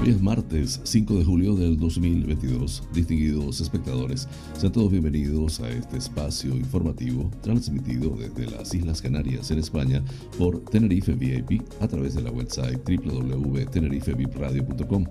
[0.00, 2.84] Hoy es martes 5 de julio del 2022.
[2.94, 9.58] Distinguidos espectadores, sean todos bienvenidos a este espacio informativo transmitido desde las Islas Canarias en
[9.58, 10.04] España
[10.38, 15.04] por Tenerife VIP a través de la website www.tenerifevipradio.com.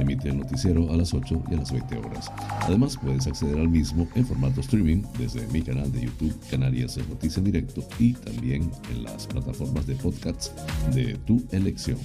[0.00, 2.28] Emite el noticiero a las 8 y a las 20 horas.
[2.62, 7.08] Además, puedes acceder al mismo en formato streaming desde mi canal de YouTube Canarias es
[7.08, 10.50] Noticia en Directo y también en las plataformas de podcasts
[10.92, 11.98] de tu elección.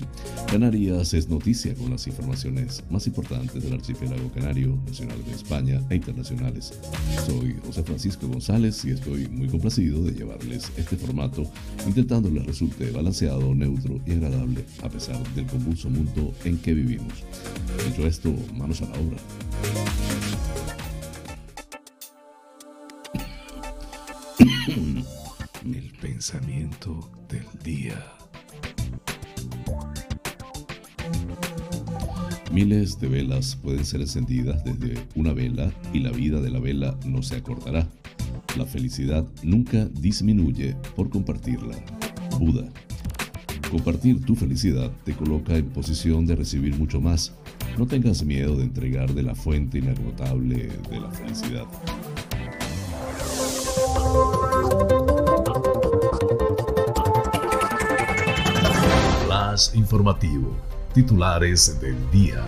[0.51, 5.81] Canarias es noticia con las informaciones informaciones más importantes del archipiélago canario, nacional de España
[5.89, 6.73] e internacionales.
[7.25, 11.43] Soy José Francisco González y estoy muy complacido de llevarles este formato,
[11.87, 17.13] intentando les resulte balanceado, neutro y agradable a pesar del convulso mundo en que vivimos.
[17.87, 19.17] Dicho esto, manos a la obra.
[25.65, 28.17] El pensamiento del día.
[32.51, 36.97] Miles de velas pueden ser encendidas desde una vela y la vida de la vela
[37.05, 37.87] no se acortará.
[38.57, 41.75] La felicidad nunca disminuye por compartirla.
[42.39, 42.67] Buda.
[43.69, 47.33] Compartir tu felicidad te coloca en posición de recibir mucho más.
[47.77, 51.65] No tengas miedo de entregar de la fuente inagotable de la felicidad.
[59.27, 62.43] Más informativo titulares del día.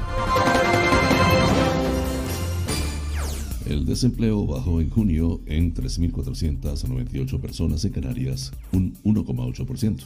[3.68, 10.02] El desempleo bajó en junio en 3.498 personas en Canarias, un 1,8%.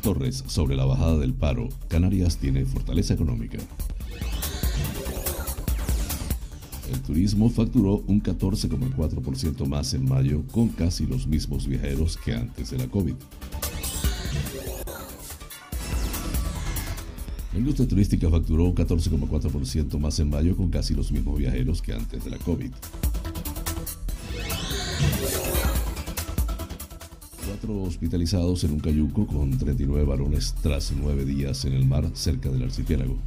[0.00, 3.58] Torres, sobre la bajada del paro, Canarias tiene fortaleza económica.
[6.90, 12.70] El turismo facturó un 14,4% más en mayo con casi los mismos viajeros que antes
[12.70, 13.16] de la COVID.
[17.52, 21.92] La industria turística facturó un 14,4% más en mayo con casi los mismos viajeros que
[21.92, 22.70] antes de la COVID.
[27.46, 32.50] Cuatro hospitalizados en un cayuco con 39 varones tras nueve días en el mar cerca
[32.50, 33.18] del archipiélago.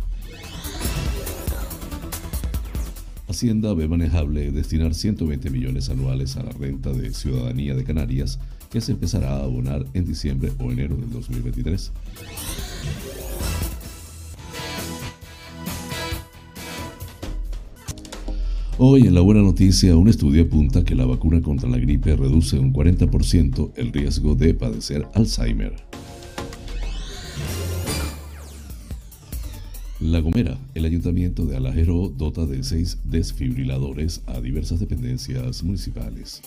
[3.28, 8.39] Hacienda ve manejable destinar 120 millones anuales a la renta de ciudadanía de Canarias
[8.72, 11.91] que se empezará a abonar en diciembre o enero del 2023.
[18.85, 22.59] Hoy en la buena noticia, un estudio apunta que la vacuna contra la gripe reduce
[22.59, 25.73] un 40% el riesgo de padecer Alzheimer.
[30.01, 36.41] La Gomera, el ayuntamiento de Alajero dota de seis desfibriladores a diversas dependencias municipales.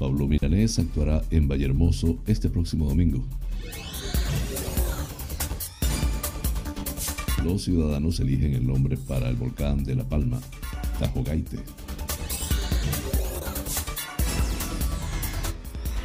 [0.00, 3.24] Pablo Milanés actuará en Vallehermoso este próximo domingo.
[7.44, 10.40] Los ciudadanos eligen el nombre para el volcán de La Palma,
[10.98, 11.58] Tajogaite.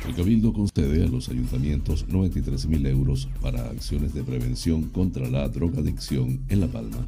[0.08, 5.48] El Cabildo concede a los ayuntamientos 93 mil euros para acciones de prevención contra la
[5.50, 7.08] drogadicción en La Palma.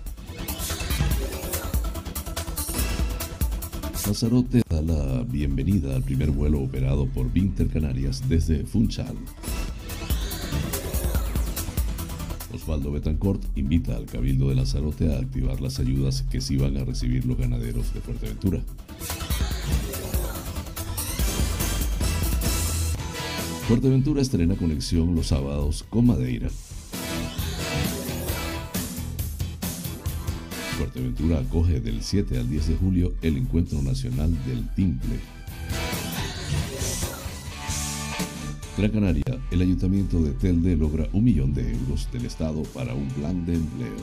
[4.05, 9.15] Lanzarote da la bienvenida al primer vuelo operado por Vinter Canarias desde Funchal.
[12.69, 16.85] Osvaldo Betancourt invita al Cabildo de Lanzarote a activar las ayudas que sí van a
[16.85, 18.61] recibir los ganaderos de Fuerteventura.
[23.67, 26.49] Fuerteventura estrena conexión los sábados con Madeira.
[30.77, 35.38] Fuerteventura acoge del 7 al 10 de julio el Encuentro Nacional del Timple
[38.79, 43.09] Gran Canaria, el ayuntamiento de Telde logra un millón de euros del Estado para un
[43.09, 43.97] plan de empleo.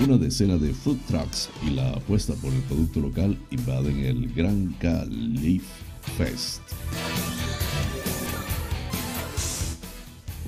[0.00, 4.74] Una decena de food trucks y la apuesta por el producto local invaden el Gran
[5.40, 5.62] Leaf
[6.18, 6.62] Fest.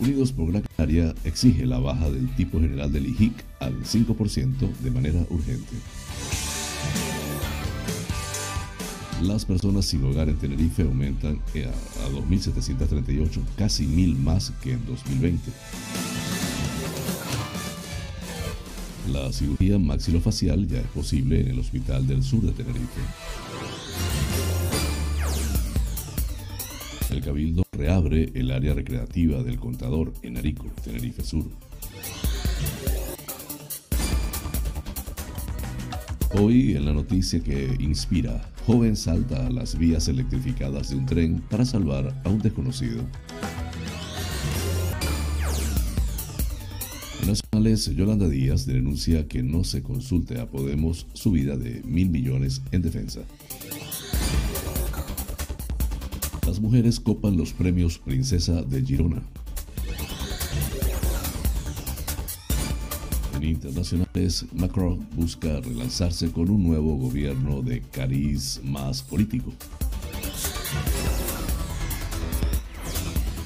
[0.00, 4.90] Unidos por Gran Canaria exige la baja del tipo general del IHIC al 5% de
[4.90, 5.76] manera urgente.
[9.22, 15.50] Las personas sin hogar en Tenerife aumentan a 2.738, casi mil más que en 2020.
[19.10, 23.00] La cirugía maxilofacial ya es posible en el Hospital del Sur de Tenerife.
[27.10, 31.44] El Cabildo reabre el área recreativa del Contador en Arico, Tenerife Sur.
[36.38, 41.42] Hoy en la noticia que inspira, joven salta a las vías electrificadas de un tren
[41.48, 43.02] para salvar a un desconocido.
[47.26, 52.82] Nacionales, Yolanda Díaz denuncia que no se consulte a Podemos subida de mil millones en
[52.82, 53.20] defensa.
[56.46, 59.22] Las mujeres copan los premios Princesa de Girona.
[63.48, 69.52] Internacionales, Macron busca relanzarse con un nuevo gobierno de cariz más político.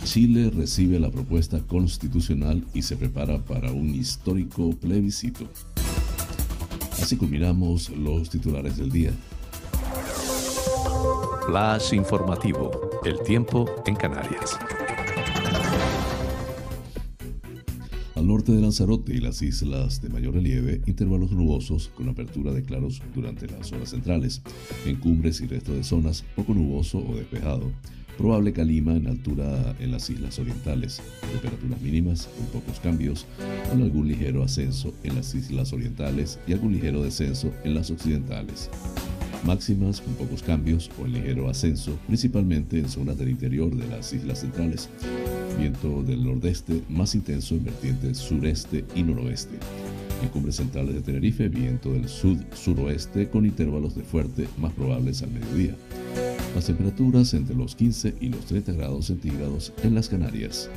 [0.05, 5.47] Chile recibe la propuesta constitucional y se prepara para un histórico plebiscito.
[7.01, 9.13] Así culminamos los titulares del día.
[11.47, 12.71] Flash informativo.
[13.05, 14.59] El tiempo en Canarias.
[18.41, 23.03] Norte de Lanzarote y las islas de mayor relieve, intervalos nubosos con apertura de claros
[23.15, 24.41] durante las horas centrales.
[24.87, 27.71] En cumbres y resto de zonas, poco nuboso o despejado.
[28.17, 31.03] Probable calima en altura en las islas orientales.
[31.33, 33.27] Temperaturas mínimas con pocos cambios,
[33.69, 38.71] con algún ligero ascenso en las islas orientales y algún ligero descenso en las occidentales.
[39.45, 44.13] Máximas con pocos cambios o en ligero ascenso, principalmente en zonas del interior de las
[44.13, 44.89] islas centrales.
[45.59, 49.59] Viento del nordeste más intenso en vertientes sureste y noroeste.
[50.23, 55.31] En cumbres centrales de Tenerife, viento del sud-suroeste con intervalos de fuerte más probables al
[55.31, 55.75] mediodía.
[56.55, 60.69] Las temperaturas entre los 15 y los 30 grados centígrados en las Canarias.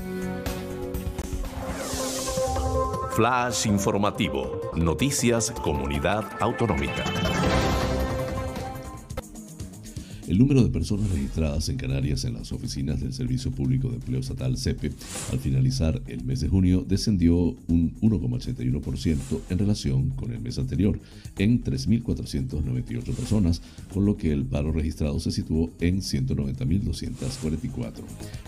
[3.15, 4.61] Flash informativo.
[4.75, 7.03] Noticias Comunidad Autonómica.
[10.33, 14.19] El número de personas registradas en Canarias en las oficinas del Servicio Público de Empleo
[14.19, 14.91] Estatal CEPE
[15.31, 19.19] al finalizar el mes de junio descendió un 1,81%
[19.51, 20.99] en relación con el mes anterior,
[21.37, 23.61] en 3.498 personas,
[23.93, 27.93] con lo que el paro registrado se situó en 190.244.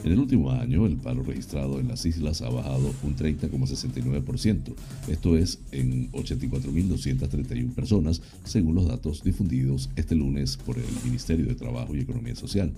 [0.04, 4.74] En el último año, el paro registrado en las islas ha bajado un 30,69%,
[5.08, 11.54] esto es en 84.231 personas, según los datos difundidos este lunes por el Ministerio de
[11.54, 12.72] Trabajo y Economía Social.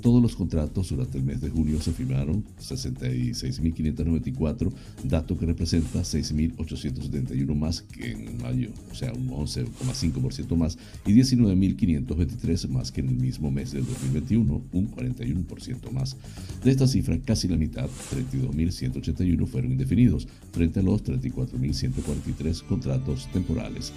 [0.00, 4.72] Todos los contratos durante el mes de julio se firmaron 66.594,
[5.04, 12.68] dato que representa 6.871 más que en mayo, o sea, un 11,5% más, y 19.523
[12.68, 16.16] más que en el mismo mes del 2021, un 41% más.
[16.62, 23.92] De esta cifra, casi la mitad, 32.181, fueron indefinidos, frente a los 34.143 contratos temporales.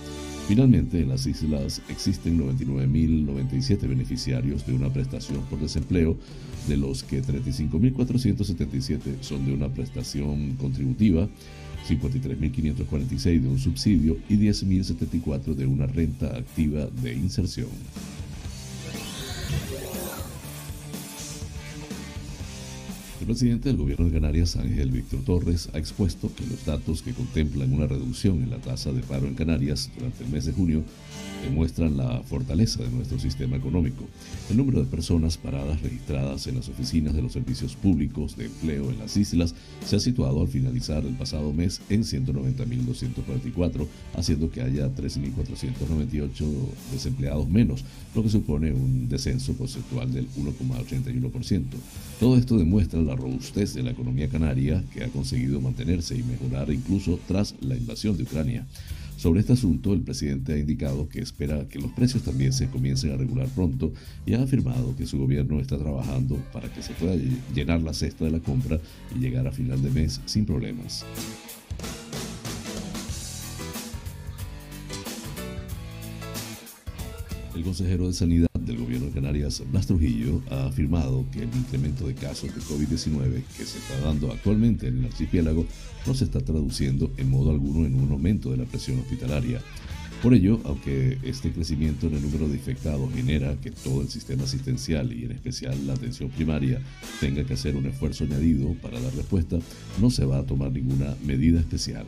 [0.48, 6.16] Finalmente, en las islas existen 99.097 beneficiarios de una prestación por desempleo,
[6.68, 11.28] de los que 35.477 son de una prestación contributiva,
[11.88, 17.70] 53.546 de un subsidio y 10.074 de una renta activa de inserción.
[23.28, 27.74] Presidente del gobierno de Canarias, Ángel Víctor Torres, ha expuesto que los datos que contemplan
[27.74, 30.82] una reducción en la tasa de paro en Canarias durante el mes de junio
[31.44, 34.06] demuestran la fortaleza de nuestro sistema económico.
[34.50, 38.90] El número de personas paradas registradas en las oficinas de los servicios públicos de empleo
[38.92, 39.54] en las islas
[39.86, 46.32] se ha situado al finalizar el pasado mes en 190.244, haciendo que haya 3.498
[46.94, 47.84] desempleados menos,
[48.16, 51.64] lo que supone un descenso porcentual del 1,81%.
[52.22, 56.72] Todo esto demuestra la robustez de la economía canaria que ha conseguido mantenerse y mejorar
[56.72, 58.66] incluso tras la invasión de Ucrania.
[59.18, 63.12] Sobre este asunto, el presidente ha indicado que espera que los precios también se comiencen
[63.12, 63.92] a regular pronto
[64.28, 67.16] y ha afirmado que su gobierno está trabajando para que se pueda
[67.54, 68.80] llenar la cesta de la compra
[69.16, 71.04] y llegar a final de mes sin problemas.
[77.56, 78.48] El consejero de Sanidad
[79.18, 84.00] Canarias, Blas Trujillo, ha afirmado que el incremento de casos de COVID-19 que se está
[84.02, 85.66] dando actualmente en el archipiélago
[86.06, 89.60] no se está traduciendo en modo alguno en un aumento de la presión hospitalaria.
[90.22, 94.44] Por ello, aunque este crecimiento en el número de infectados genera que todo el sistema
[94.44, 96.80] asistencial y en especial la atención primaria
[97.20, 99.58] tenga que hacer un esfuerzo añadido para dar respuesta,
[100.00, 102.06] no se va a tomar ninguna medida especial.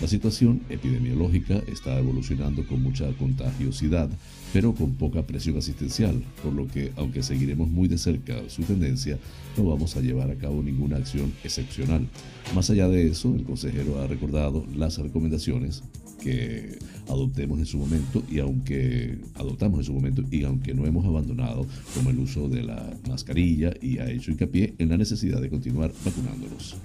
[0.00, 4.10] La situación epidemiológica está evolucionando con mucha contagiosidad,
[4.56, 9.18] pero con poca presión asistencial, por lo que, aunque seguiremos muy de cerca su tendencia,
[9.54, 12.08] no vamos a llevar a cabo ninguna acción excepcional.
[12.54, 15.82] Más allá de eso, el consejero ha recordado las recomendaciones
[16.22, 21.04] que adoptemos en su momento y aunque adoptamos en su momento y aunque no hemos
[21.04, 25.50] abandonado como el uso de la mascarilla y ha hecho hincapié en la necesidad de
[25.50, 26.76] continuar vacunándonos.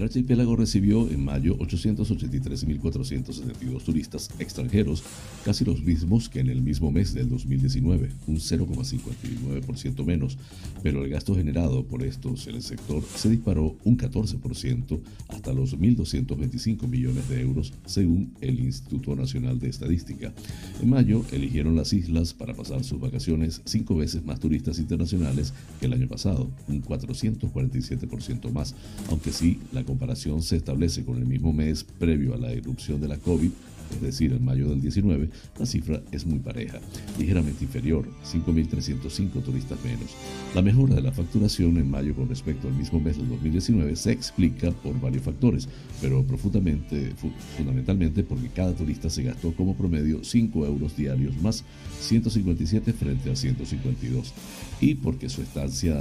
[0.00, 5.02] El archipiélago recibió en mayo 883.472 turistas extranjeros,
[5.44, 10.38] casi los mismos que en el mismo mes del 2019, un 0,59% menos,
[10.82, 15.76] pero el gasto generado por estos en el sector se disparó un 14% hasta los
[15.76, 20.32] 1.225 millones de euros, según el Instituto Nacional de Estadística.
[20.80, 25.84] En mayo eligieron las islas para pasar sus vacaciones cinco veces más turistas internacionales que
[25.84, 28.74] el año pasado, un 447% más,
[29.10, 33.08] aunque sí la comparación se establece con el mismo mes previo a la erupción de
[33.08, 33.50] la COVID,
[33.96, 35.28] es decir, en mayo del 19,
[35.58, 36.78] la cifra es muy pareja,
[37.18, 40.10] ligeramente inferior, 5.305 turistas menos.
[40.54, 44.12] La mejora de la facturación en mayo con respecto al mismo mes del 2019 se
[44.12, 45.68] explica por varios factores,
[46.00, 47.12] pero profundamente,
[47.56, 51.64] fundamentalmente porque cada turista se gastó como promedio 5 euros diarios más
[52.00, 54.32] 157 frente a 152
[54.80, 55.96] y porque su estancia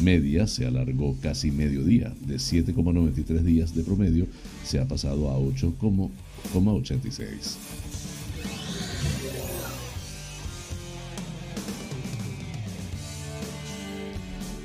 [0.00, 4.26] media se alargó casi medio día, de 7,93 días de promedio
[4.64, 7.56] se ha pasado a 8,86.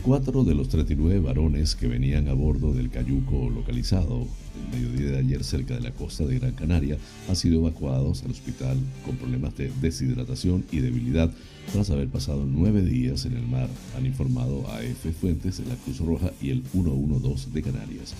[0.03, 4.27] Cuatro de los 39 varones que venían a bordo del cayuco localizado
[4.72, 6.98] mediodía de ayer cerca de la costa de Gran Canaria
[7.29, 11.32] han sido evacuados al hospital con problemas de deshidratación y debilidad
[11.72, 15.12] tras haber pasado nueve días en el mar, han informado a F.
[15.12, 18.13] Fuentes de la Cruz Roja y el 112 de Canarias.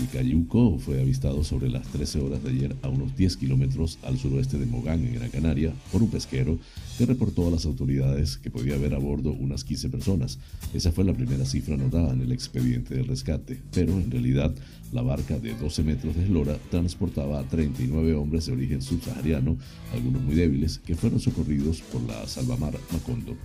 [0.00, 4.18] El cayuco fue avistado sobre las 13 horas de ayer a unos 10 kilómetros al
[4.18, 6.58] suroeste de Mogán, en Gran Canaria, por un pesquero
[6.96, 10.38] que reportó a las autoridades que podía haber a bordo unas 15 personas.
[10.74, 14.54] Esa fue la primera cifra anotada en el expediente del rescate, pero en realidad
[14.92, 19.56] la barca de 12 metros de eslora transportaba a 39 hombres de origen subsahariano,
[19.92, 23.36] algunos muy débiles, que fueron socorridos por la salvamar Macondo.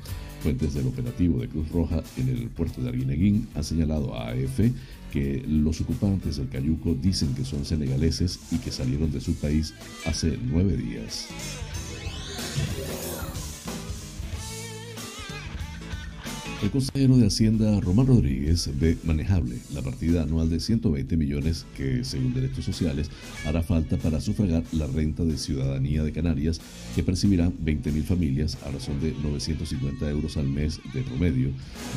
[0.41, 4.59] Fuentes del operativo de Cruz Roja en el puerto de Arguineguín han señalado a AF
[5.11, 9.73] que los ocupantes del Cayuco dicen que son senegaleses y que salieron de su país
[10.05, 11.27] hace nueve días.
[16.63, 22.05] El consejero de Hacienda, Román Rodríguez, ve manejable la partida anual de 120 millones que,
[22.05, 23.09] según Derechos Sociales,
[23.45, 26.61] hará falta para sufragar la renta de ciudadanía de Canarias,
[26.95, 31.49] que percibirán 20.000 familias a razón de 950 euros al mes de promedio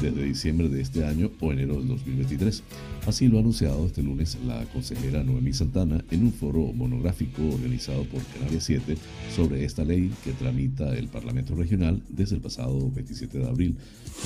[0.02, 2.64] desde diciembre de este año o enero del 2023.
[3.06, 8.02] Así lo ha anunciado este lunes la consejera Noemí Santana en un foro monográfico organizado
[8.06, 8.96] por Canarias 7
[9.32, 13.76] sobre esta ley que tramita el Parlamento Regional desde el pasado 27 de abril,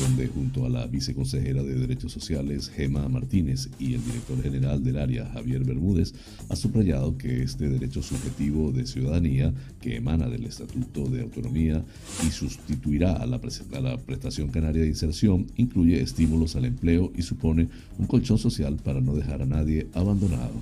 [0.00, 4.98] donde junto a la viceconsejera de Derechos Sociales, Gema Martínez, y el director general del
[4.98, 6.14] área, Javier Bermúdez,
[6.48, 11.84] ha subrayado que este derecho subjetivo de ciudadanía, que emana del Estatuto de Autonomía
[12.26, 13.40] y sustituirá a la,
[13.72, 17.68] a la prestación canaria de inserción, incluye estímulos al empleo y supone
[17.98, 20.54] un colchón social para no dejar a nadie abandonado.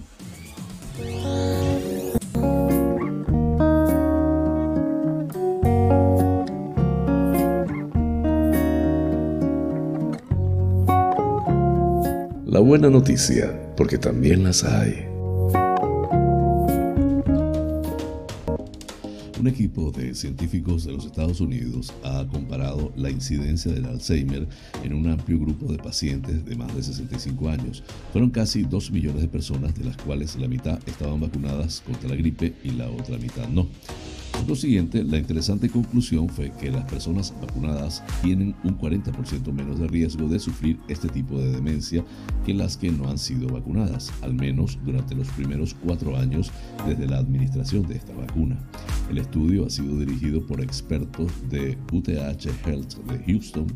[12.68, 15.06] Buena noticia, porque también las hay.
[19.40, 24.46] Un equipo de científicos de los Estados Unidos ha comparado la incidencia del Alzheimer
[24.84, 27.82] en un amplio grupo de pacientes de más de 65 años.
[28.12, 32.16] Fueron casi 2 millones de personas, de las cuales la mitad estaban vacunadas contra la
[32.16, 33.66] gripe y la otra mitad no.
[34.48, 39.78] Por lo siguiente, la interesante conclusión fue que las personas vacunadas tienen un 40% menos
[39.78, 42.02] de riesgo de sufrir este tipo de demencia
[42.46, 46.50] que las que no han sido vacunadas, al menos durante los primeros cuatro años
[46.86, 48.58] desde la administración de esta vacuna.
[49.10, 53.66] El estudio ha sido dirigido por expertos de UTH Health de Houston,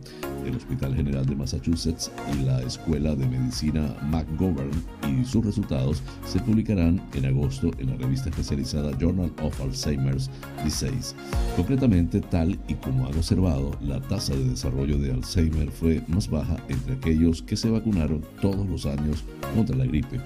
[0.47, 4.71] el Hospital General de Massachusetts y la Escuela de Medicina McGovern
[5.09, 10.31] y sus resultados se publicarán en agosto en la revista especializada Journal of Alzheimer's
[10.65, 11.15] Disease.
[11.57, 16.57] Concretamente, tal y como han observado, la tasa de desarrollo de Alzheimer fue más baja
[16.69, 20.21] entre aquellos que se vacunaron todos los años contra la gripe.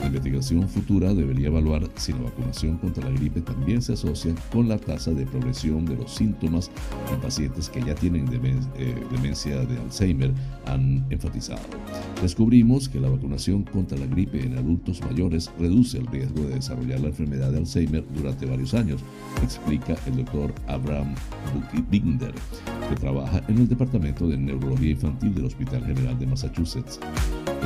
[0.00, 4.68] La investigación futura debería evaluar si la vacunación contra la gripe también se asocia con
[4.68, 6.70] la tasa de progresión de los síntomas
[7.12, 8.26] en pacientes que ya tienen
[8.76, 10.32] eh, demencia de Alzheimer,
[10.66, 11.62] han enfatizado.
[12.22, 17.00] Descubrimos que la vacunación contra la gripe en adultos mayores reduce el riesgo de desarrollar
[17.00, 19.00] la enfermedad de Alzheimer durante varios años,
[19.42, 21.14] explica el doctor Abraham
[21.90, 22.34] Binder,
[22.88, 27.00] que trabaja en el Departamento de Neurología Infantil del Hospital General de Massachusetts.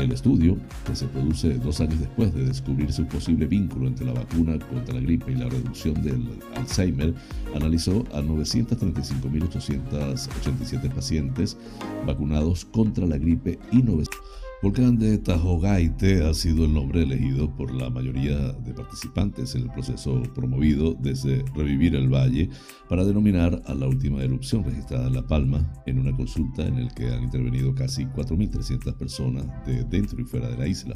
[0.01, 4.15] El estudio, que se produce dos años después de descubrirse un posible vínculo entre la
[4.15, 7.13] vacuna contra la gripe y la reducción del Alzheimer,
[7.55, 11.59] analizó a 935.887 pacientes
[12.07, 14.19] vacunados contra la gripe y 900
[14.63, 19.71] Volcán de Tajogaite ha sido el nombre elegido por la mayoría de participantes en el
[19.71, 22.51] proceso promovido desde Revivir el Valle
[22.87, 26.91] para denominar a la última erupción registrada en La Palma en una consulta en la
[26.91, 30.95] que han intervenido casi 4.300 personas de dentro y fuera de la isla.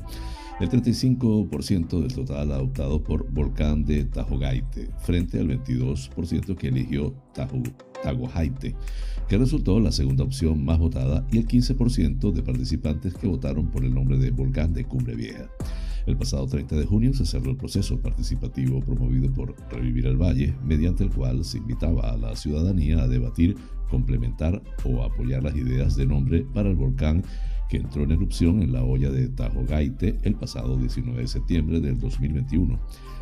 [0.61, 7.15] El 35% del total ha optado por Volcán de Tajogaite frente al 22% que eligió
[7.33, 7.94] Tajogaite
[9.29, 13.85] que resultó la segunda opción más votada y el 15% de participantes que votaron por
[13.85, 15.49] el nombre de Volcán de Cumbre Vieja.
[16.07, 20.55] El pasado 30 de junio se cerró el proceso participativo promovido por Revivir el Valle,
[20.63, 23.57] mediante el cual se invitaba a la ciudadanía a debatir,
[23.89, 27.23] complementar o apoyar las ideas de nombre para el volcán
[27.71, 31.99] que entró en erupción en la olla de Tajogaite el pasado 19 de septiembre del
[31.99, 32.79] 2021.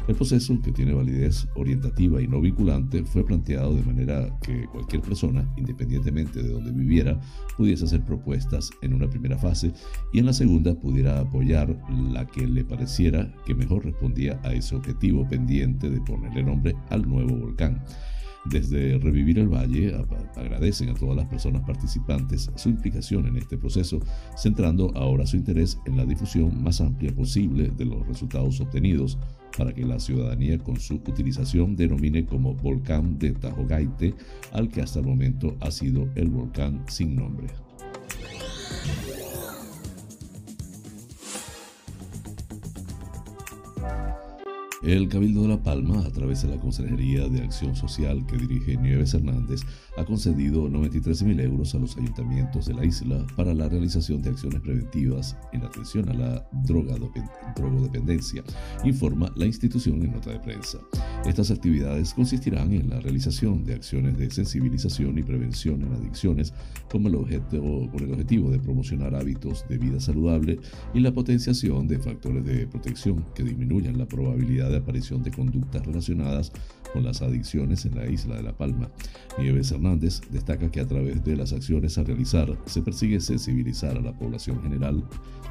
[0.08, 5.00] El proceso, que tiene validez orientativa y no vinculante, fue planteado de manera que cualquier
[5.00, 7.20] persona, independientemente de donde viviera,
[7.56, 9.72] pudiese hacer propuestas en una primera fase
[10.12, 11.78] y en la segunda pudiera apoyar
[12.10, 17.08] la que le pareciera que mejor respondía a ese objetivo pendiente de ponerle nombre al
[17.08, 17.80] nuevo volcán.
[18.44, 19.94] Desde Revivir el Valle
[20.34, 24.00] agradecen a todas las personas participantes su implicación en este proceso,
[24.36, 29.16] centrando ahora su interés en la difusión más amplia posible de los resultados obtenidos
[29.56, 34.14] para que la ciudadanía con su utilización denomine como volcán de Tajogaite
[34.52, 37.48] al que hasta el momento ha sido el volcán sin nombre.
[44.82, 48.76] El Cabildo de La Palma, a través de la Consejería de Acción Social que dirige
[48.76, 49.60] Nieves Hernández,
[49.96, 54.60] ha concedido 93.000 euros a los ayuntamientos de la isla para la realización de acciones
[54.60, 58.42] preventivas en atención a la drogodependencia,
[58.82, 60.78] informa la institución en nota de prensa.
[61.26, 66.52] Estas actividades consistirán en la realización de acciones de sensibilización y prevención en adicciones
[66.90, 70.58] con el, con el objetivo de promocionar hábitos de vida saludable
[70.92, 75.86] y la potenciación de factores de protección que disminuyan la probabilidad de aparición de conductas
[75.86, 76.50] relacionadas
[76.92, 78.90] con las adicciones en la isla de La Palma.
[79.38, 84.00] Nieves Hernández destaca que a través de las acciones a realizar se persigue sensibilizar a
[84.00, 85.04] la población general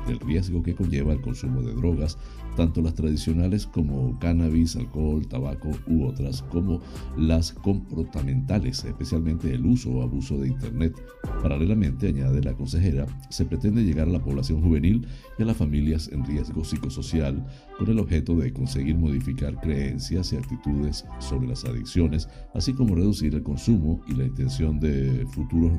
[0.05, 2.17] del riesgo que conlleva el consumo de drogas,
[2.57, 6.81] tanto las tradicionales como cannabis, alcohol, tabaco u otras, como
[7.17, 10.93] las comportamentales, especialmente el uso o abuso de Internet.
[11.41, 16.09] Paralelamente, añade la consejera, se pretende llegar a la población juvenil y a las familias
[16.11, 17.45] en riesgo psicosocial
[17.77, 23.33] con el objeto de conseguir modificar creencias y actitudes sobre las adicciones, así como reducir
[23.35, 25.71] el consumo y la intención de futuros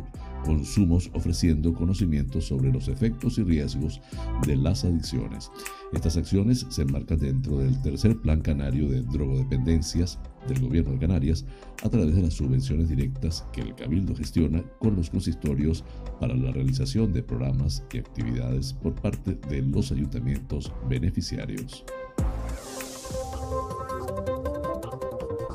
[0.45, 4.01] consumos ofreciendo conocimientos sobre los efectos y riesgos
[4.47, 5.51] de las adicciones.
[5.93, 11.45] Estas acciones se enmarcan dentro del tercer plan canario de drogodependencias del gobierno de Canarias
[11.83, 15.85] a través de las subvenciones directas que el Cabildo gestiona con los consistorios
[16.21, 21.85] para la realización de programas y actividades por parte de los ayuntamientos beneficiarios.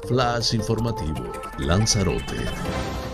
[0.08, 3.07] Flash informativo, Lanzarote.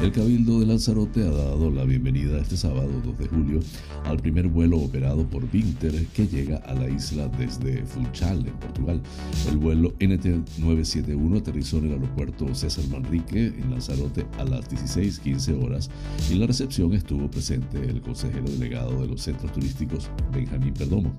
[0.00, 3.60] El Cabildo de Lanzarote ha dado la bienvenida este sábado 2 de julio
[4.04, 9.02] al primer vuelo operado por Vinter que llega a la isla desde Funchal, en Portugal.
[9.50, 15.90] El vuelo NT971 aterrizó en el aeropuerto César Manrique en Lanzarote a las 16:15 horas
[16.30, 21.12] y en la recepción estuvo presente el consejero delegado de los centros turísticos Benjamín Perdomo.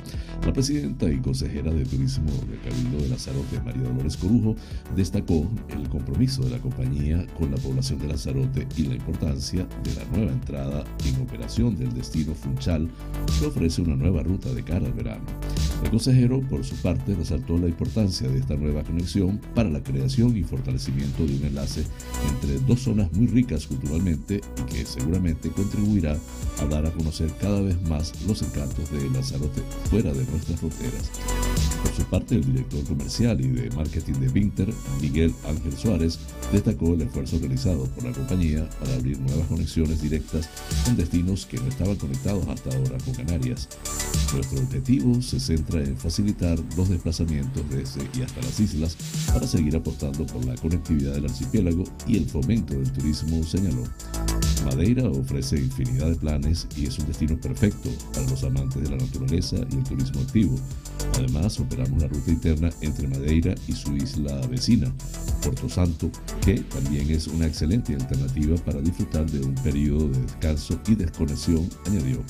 [0.46, 4.56] La presidenta y consejera de turismo del Cabildo de Lanzarote, María Dolores Corujo,
[4.96, 9.96] destacó el compromiso de la compañía con la población de Lanzarote y la importancia de
[9.96, 12.90] la nueva entrada en operación del destino Funchal
[13.40, 15.26] que ofrece una nueva ruta de cara al verano.
[15.84, 20.36] El consejero, por su parte, resaltó la importancia de esta nueva conexión para la creación
[20.36, 21.86] y fortalecimiento de un enlace
[22.30, 26.18] entre dos zonas muy ricas culturalmente y que seguramente contribuirá
[26.62, 31.12] a dar a conocer cada vez más los encantos de Lanzarote fuera de nuestras fronteras.
[31.84, 36.20] Por su parte, el director comercial y de marketing de Vinter, Miguel Ángel Suárez,
[36.52, 40.50] destacó el esfuerzo realizado por la compañía para abrir nuevas conexiones directas
[40.86, 43.70] con destinos que no estaban conectados hasta ahora con Canarias.
[44.34, 49.76] Nuestro objetivo se centra en facilitar los desplazamientos desde y hasta las islas para seguir
[49.76, 53.84] apostando por la conectividad del archipiélago y el fomento del turismo, señaló.
[54.66, 58.98] Madeira ofrece infinidad de planes y es un destino perfecto para los amantes de la
[58.98, 60.60] naturaleza y el turismo activo
[61.18, 64.92] Además, operamos la ruta interna entre Madeira y su isla vecina,
[65.44, 66.10] Puerto Santo,
[66.42, 71.70] que también es una excelente alternativa para disfrutar de un periodo de descanso y desconexión,
[71.86, 72.24] añadió.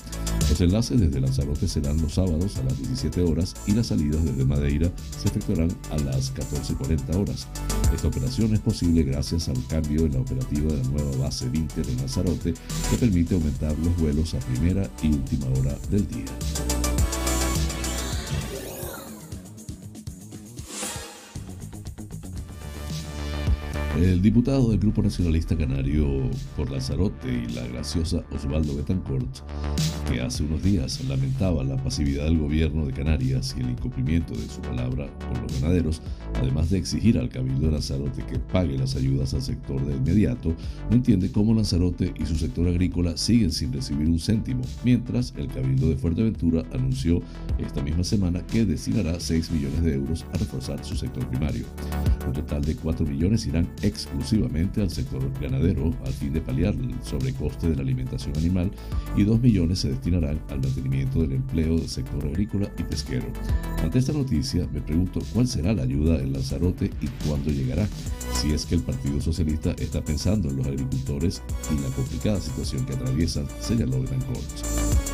[0.49, 4.43] Los enlaces desde Lanzarote serán los sábados a las 17 horas y las salidas desde
[4.43, 7.47] Madeira se efectuarán a las 14.40 horas.
[7.93, 11.87] Esta operación es posible gracias al cambio en la operativa de la nueva base Vinter
[11.87, 12.53] en Lanzarote
[12.89, 16.25] que permite aumentar los vuelos a primera y última hora del día.
[23.99, 26.07] El diputado del Grupo Nacionalista Canario
[26.55, 29.27] por Lanzarote y la graciosa Osvaldo Betancourt,
[30.09, 34.47] que hace unos días lamentaba la pasividad del gobierno de Canarias y el incumplimiento de
[34.47, 36.01] su palabra con los ganaderos,
[36.35, 40.55] además de exigir al Cabildo de Lanzarote que pague las ayudas al sector de inmediato,
[40.89, 45.47] no entiende cómo Lanzarote y su sector agrícola siguen sin recibir un céntimo, mientras el
[45.47, 47.21] Cabildo de Fuerteventura anunció
[47.59, 51.65] esta misma semana que destinará 6 millones de euros a reforzar su sector primario.
[52.25, 56.95] Un total de 4 millones irán exclusivamente al sector ganadero al fin de paliar el
[57.03, 58.71] sobrecoste de la alimentación animal
[59.15, 63.25] y 2 millones se destinarán al mantenimiento del empleo del sector agrícola y pesquero.
[63.83, 67.87] Ante esta noticia me pregunto cuál será la ayuda en Lanzarote y cuándo llegará,
[68.33, 72.85] si es que el Partido Socialista está pensando en los agricultores y la complicada situación
[72.85, 74.39] que atraviesan, señaló Betancourt.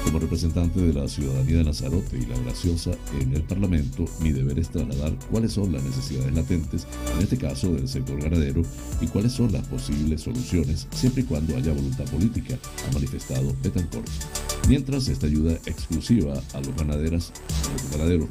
[0.03, 4.59] Como representante de la ciudadanía de Lanzarote y la graciosa en el Parlamento, mi deber
[4.59, 8.61] es trasladar cuáles son las necesidades latentes, en este caso del sector ganadero,
[9.01, 12.55] y cuáles son las posibles soluciones, siempre y cuando haya voluntad política,
[12.87, 14.09] ha manifestado Betancourt.
[14.75, 17.31] Mientras esta ayuda exclusiva a los, ganaderos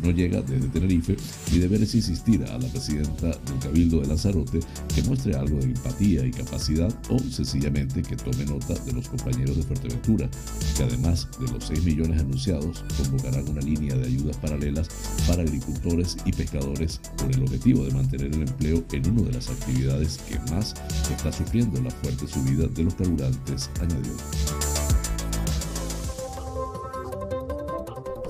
[0.03, 1.17] no llega desde Tenerife,
[1.51, 4.61] mi deber es insistir a la presidenta del Cabildo de Lanzarote
[4.95, 9.57] que muestre algo de empatía y capacidad o sencillamente que tome nota de los compañeros
[9.57, 10.29] de Fuerteventura,
[10.77, 14.89] que además de los 6 millones anunciados, convocarán una línea de ayudas paralelas
[15.27, 19.49] para agricultores y pescadores con el objetivo de mantener el empleo en una de las
[19.49, 20.75] actividades que más
[21.11, 24.13] está sufriendo la fuerte subida de los carburantes, añadió.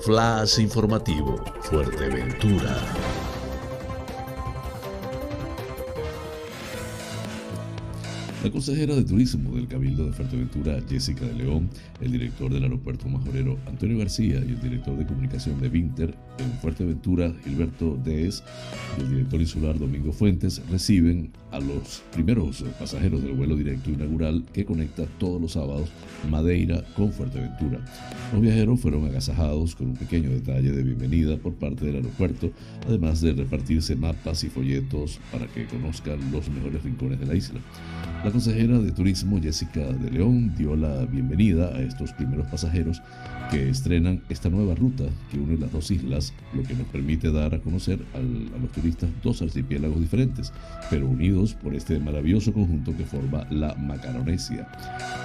[0.05, 2.77] Flash informativo, Fuerteventura.
[8.43, 13.09] La consejera de Turismo del Cabildo de Fuerteventura, Jessica de León, el director del aeropuerto
[13.09, 18.43] majorero, Antonio García, y el director de comunicación de Vinter en Fuerteventura, Gilberto Dees,
[18.97, 24.43] y el director insular, Domingo Fuentes, reciben a los primeros pasajeros del vuelo directo inaugural
[24.51, 25.89] que conecta todos los sábados
[26.29, 27.79] Madeira con Fuerteventura.
[28.33, 32.51] Los viajeros fueron agasajados con un pequeño detalle de bienvenida por parte del aeropuerto,
[32.85, 37.59] además de repartirse mapas y folletos para que conozcan los mejores rincones de la isla.
[38.23, 43.01] La consejera de Turismo Jessica de León dio la bienvenida a estos primeros pasajeros
[43.51, 47.53] que estrenan esta nueva ruta que une las dos islas, lo que nos permite dar
[47.53, 50.51] a conocer a los turistas dos archipiélagos diferentes,
[50.89, 54.67] pero unidos por este maravilloso conjunto que forma la Macaronesia.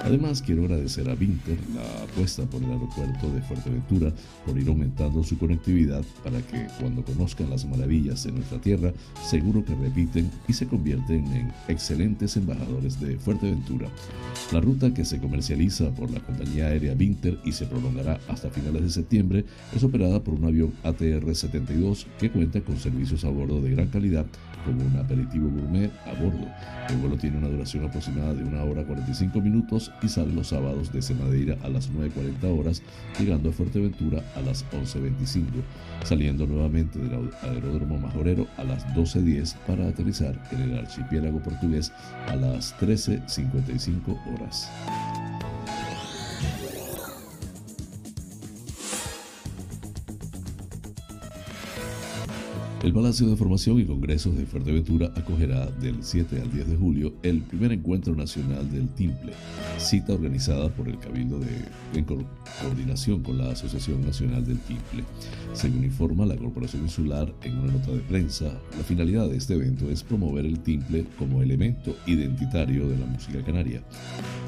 [0.03, 4.11] Además, quiero agradecer a Vinter la apuesta por el aeropuerto de Fuerteventura
[4.45, 8.91] por ir aumentando su conectividad para que cuando conozcan las maravillas de nuestra tierra,
[9.23, 13.89] seguro que repiten y se convierten en excelentes embajadores de Fuerteventura.
[14.51, 18.81] La ruta que se comercializa por la compañía aérea Vinter y se prolongará hasta finales
[18.83, 19.45] de septiembre
[19.75, 24.25] es operada por un avión ATR-72 que cuenta con servicios a bordo de gran calidad
[24.65, 26.47] como un aperitivo gourmet a bordo.
[26.89, 30.91] El vuelo tiene una duración aproximada de 1 hora 45 minutos y sale los sábados
[30.91, 32.81] desde Madeira a las 9.40 horas,
[33.19, 35.45] llegando a Fuerteventura a las 11.25,
[36.03, 41.91] saliendo nuevamente del aeródromo majorero a las 12.10 para aterrizar en el archipiélago portugués
[42.27, 44.69] a las 13.55 horas.
[52.83, 57.13] El Palacio de Formación y Congresos de Fuerteventura acogerá del 7 al 10 de julio
[57.21, 59.33] el primer encuentro nacional del Timple,
[59.77, 61.47] cita organizada por el Cabildo de,
[61.93, 65.03] en coordinación con la Asociación Nacional del Timple.
[65.53, 69.87] Según informa la Corporación Insular en una nota de prensa, la finalidad de este evento
[69.91, 73.83] es promover el timple como elemento identitario de la música canaria.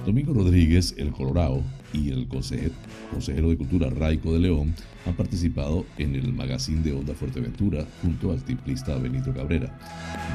[0.07, 1.61] Domingo Rodríguez, el Colorado,
[1.93, 4.73] y el consejero, de Cultura Raico de León
[5.05, 9.77] han participado en el magazine de Onda Fuerteventura junto al timplista Benito Cabrera.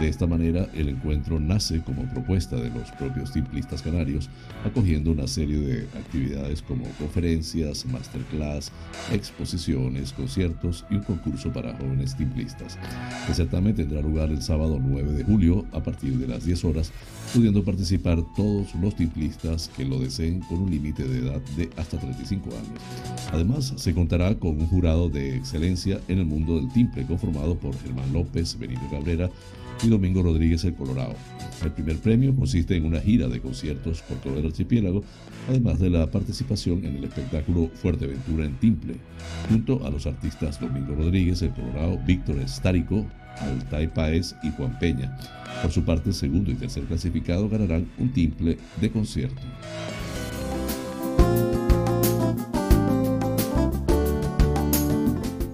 [0.01, 4.29] De esta manera, el encuentro nace como propuesta de los propios timplistas canarios,
[4.65, 8.71] acogiendo una serie de actividades como conferencias, masterclass,
[9.13, 12.79] exposiciones, conciertos y un concurso para jóvenes timplistas.
[13.27, 16.93] El certamen tendrá lugar el sábado 9 de julio a partir de las 10 horas,
[17.35, 21.99] pudiendo participar todos los timplistas que lo deseen con un límite de edad de hasta
[21.99, 22.81] 35 años.
[23.33, 27.79] Además, se contará con un jurado de excelencia en el mundo del timple conformado por
[27.81, 29.31] Germán López, Benito Cabrera
[29.83, 31.15] y Domingo Rodríguez el Colorado.
[31.63, 35.03] El primer premio consiste en una gira de conciertos por todo el archipiélago,
[35.49, 38.95] además de la participación en el espectáculo Fuerteventura en Timple,
[39.49, 43.05] junto a los artistas Domingo Rodríguez el Colorado, Víctor Estárico,
[43.41, 45.17] Altay Paez y Juan Peña.
[45.63, 49.41] Por su parte, el segundo y tercer clasificado ganarán un timple de concierto.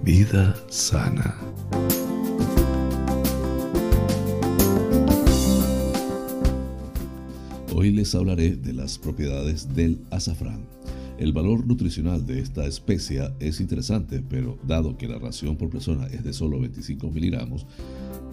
[0.03, 1.35] Vida sana.
[7.73, 10.65] Hoy les hablaré de las propiedades del azafrán.
[11.17, 16.07] El valor nutricional de esta especia es interesante, pero dado que la ración por persona
[16.07, 17.65] es de solo 25 miligramos,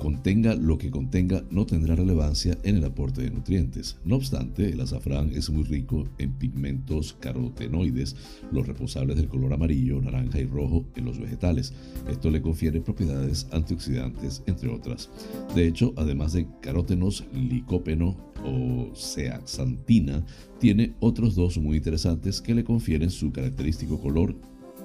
[0.03, 3.99] contenga lo que contenga no tendrá relevancia en el aporte de nutrientes.
[4.05, 8.17] No obstante, el azafrán es muy rico en pigmentos carotenoides,
[8.51, 11.73] los responsables del color amarillo, naranja y rojo en los vegetales.
[12.11, 15.09] Esto le confiere propiedades antioxidantes, entre otras.
[15.55, 20.27] De hecho, además de carótenos, licópeno o zeaxantina,
[20.59, 24.35] tiene otros dos muy interesantes que le confieren su característico color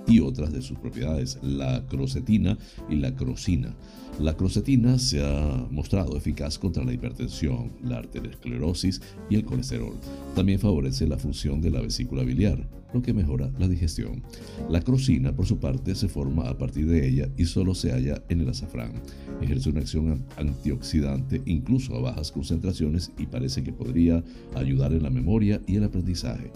[0.08, 2.58] y otras de sus propiedades, la crocetina
[2.90, 3.76] y la crocina.
[4.20, 9.94] La crocetina se ha mostrado eficaz contra la hipertensión, la arteriosclerosis y el colesterol.
[10.34, 14.24] También favorece la función de la vesícula biliar, lo que mejora la digestión.
[14.70, 18.24] La crocina, por su parte, se forma a partir de ella y solo se halla
[18.30, 18.94] en el azafrán.
[19.42, 24.24] Ejerce una acción antioxidante incluso a bajas concentraciones y parece que podría
[24.56, 26.52] ayudar en la memoria y el aprendizaje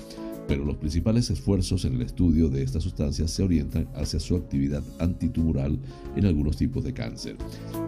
[0.51, 4.83] pero los principales esfuerzos en el estudio de esta sustancia se orientan hacia su actividad
[4.99, 5.79] antitumoral
[6.17, 7.37] en algunos tipos de cáncer.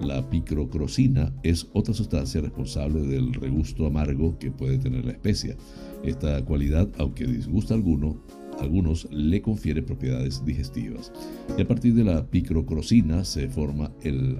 [0.02, 5.58] La picrocrocina es otra sustancia responsable del regusto amargo que puede tener la especia.
[6.06, 8.23] Esta cualidad, aunque disgusta a alguno,
[8.63, 11.12] algunos le confiere propiedades digestivas.
[11.58, 13.91] Y a partir de la picrocrocina se forma,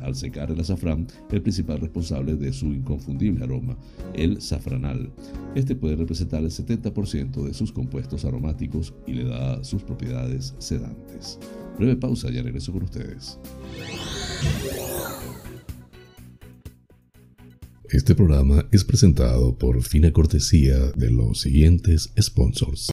[0.02, 3.78] al secar el azafrán, el principal responsable de su inconfundible aroma,
[4.14, 5.12] el safranal.
[5.56, 11.40] Este puede representar el 70% de sus compuestos aromáticos y le da sus propiedades sedantes.
[11.78, 13.40] Breve pausa, ya regreso con ustedes.
[17.90, 22.93] Este programa es presentado por fina cortesía de los siguientes sponsors.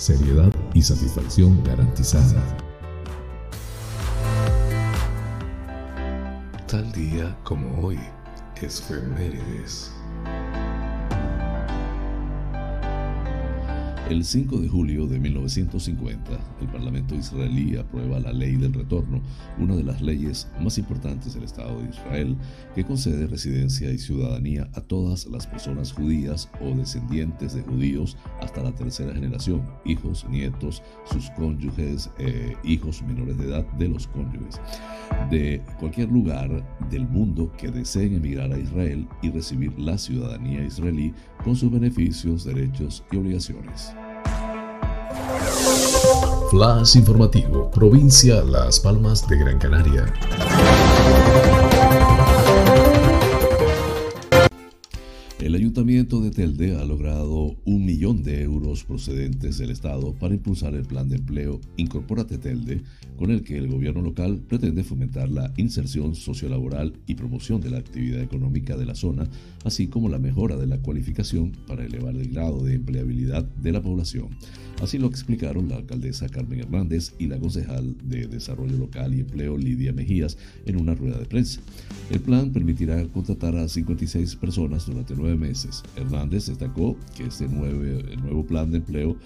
[0.00, 2.42] seriedad y satisfacción garantizada.
[6.66, 7.98] Tal día como hoy
[8.62, 9.92] es Femérides.
[14.10, 19.22] El 5 de julio de 1950, el Parlamento israelí aprueba la Ley del Retorno,
[19.56, 22.36] una de las leyes más importantes del Estado de Israel,
[22.74, 28.64] que concede residencia y ciudadanía a todas las personas judías o descendientes de judíos hasta
[28.64, 34.60] la tercera generación, hijos, nietos, sus cónyuges, eh, hijos menores de edad de los cónyuges,
[35.30, 36.50] de cualquier lugar
[36.90, 42.44] del mundo que deseen emigrar a Israel y recibir la ciudadanía israelí con sus beneficios,
[42.44, 43.92] derechos y obligaciones.
[46.50, 50.12] Flash informativo, provincia Las Palmas de Gran Canaria.
[55.40, 60.74] El Ayuntamiento de Telde ha logrado un millón de euros procedentes del Estado para impulsar
[60.74, 62.82] el plan de empleo Incorpórate Telde,
[63.16, 67.78] con el que el gobierno local pretende fomentar la inserción sociolaboral y promoción de la
[67.78, 69.28] actividad económica de la zona,
[69.64, 73.82] así como la mejora de la cualificación para elevar el grado de empleabilidad de la
[73.82, 74.28] población.
[74.82, 79.58] Así lo explicaron la alcaldesa Carmen Hernández y la concejal de Desarrollo Local y Empleo
[79.58, 81.60] Lidia Mejías en una rueda de prensa.
[82.10, 85.82] El plan permitirá contratar a 56 personas durante nueve meses.
[85.96, 89.16] Hernández destacó que este nuevo plan de empleo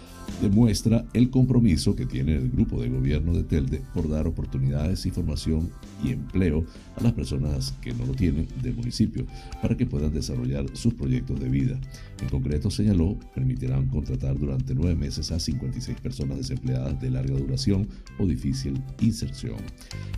[0.42, 5.70] demuestra el compromiso que tiene el grupo de gobierno de Telde por dar oportunidades, información
[6.04, 6.64] y empleo
[6.96, 9.26] a las personas que no lo tienen del municipio
[9.62, 11.80] para que puedan desarrollar sus proyectos de vida.
[12.20, 17.88] En concreto, señaló, permitirán contratar durante nueve meses a 56 personas desempleadas de larga duración
[18.18, 19.56] o difícil inserción.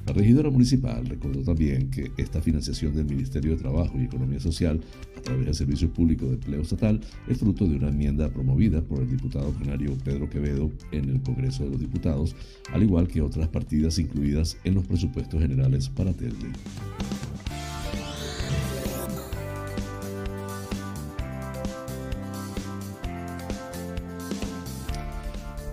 [0.07, 4.81] La regidora municipal recordó también que esta financiación del Ministerio de Trabajo y Economía Social
[5.17, 9.01] a través del Servicio Público de Empleo Estatal es fruto de una enmienda promovida por
[9.01, 12.37] el diputado canario Pedro Quevedo en el Congreso de los Diputados,
[12.73, 16.47] al igual que otras partidas incluidas en los presupuestos generales para Telde.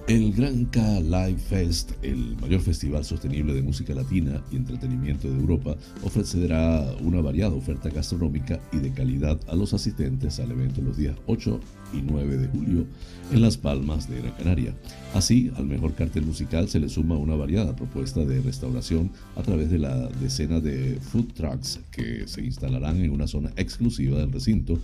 [0.05, 5.39] El Gran K Live Fest, el mayor festival sostenible de música latina y entretenimiento de
[5.39, 10.97] Europa, ofrecerá una variada oferta gastronómica y de calidad a los asistentes al evento los
[10.97, 11.57] días 8
[11.93, 12.85] y 9 de julio
[13.31, 14.75] en Las Palmas de Gran Canaria.
[15.13, 19.71] Así, al mejor cartel musical se le suma una variada propuesta de restauración a través
[19.71, 24.79] de la decena de food trucks que se instalarán en una zona exclusiva del recinto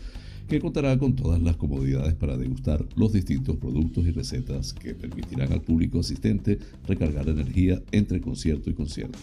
[0.50, 5.54] que contará con todas las comodidades para degustar los distintos productos y recetas que permitirán
[5.54, 6.58] al público asistente
[6.88, 9.20] recargar energía entre concierto y concierto.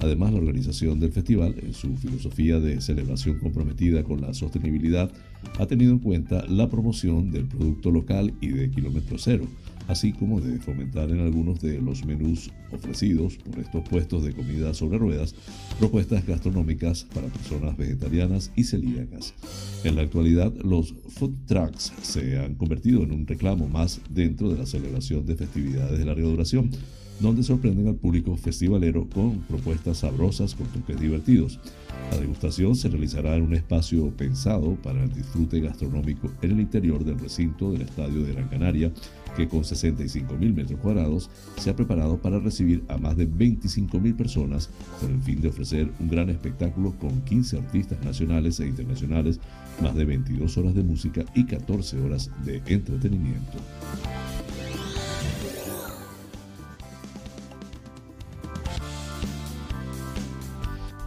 [0.00, 5.10] Además, la organización del festival, en su filosofía de celebración comprometida con la sostenibilidad,
[5.58, 9.46] ha tenido en cuenta la promoción del producto local y de kilómetro cero,
[9.88, 14.74] así como de fomentar en algunos de los menús ofrecidos por estos puestos de comida
[14.74, 15.34] sobre ruedas
[15.78, 19.34] propuestas gastronómicas para personas vegetarianas y celíacas.
[19.84, 24.58] En la actualidad, los food trucks se han convertido en un reclamo más dentro de
[24.58, 26.70] la celebración de festividades de larga duración,
[27.20, 31.58] donde sorprenden al público festivalero con propuestas sabrosas con toques divertidos.
[32.10, 37.04] La degustación se realizará en un espacio pensado para el disfrute gastronómico en el interior
[37.04, 38.92] del recinto del Estadio de Gran Canaria,
[39.36, 44.70] que con 65.000 metros cuadrados se ha preparado para recibir a más de 25.000 personas
[45.00, 49.38] con el fin de ofrecer un gran espectáculo con 15 artistas nacionales e internacionales,
[49.82, 53.58] más de 22 horas de música y 14 horas de entretenimiento.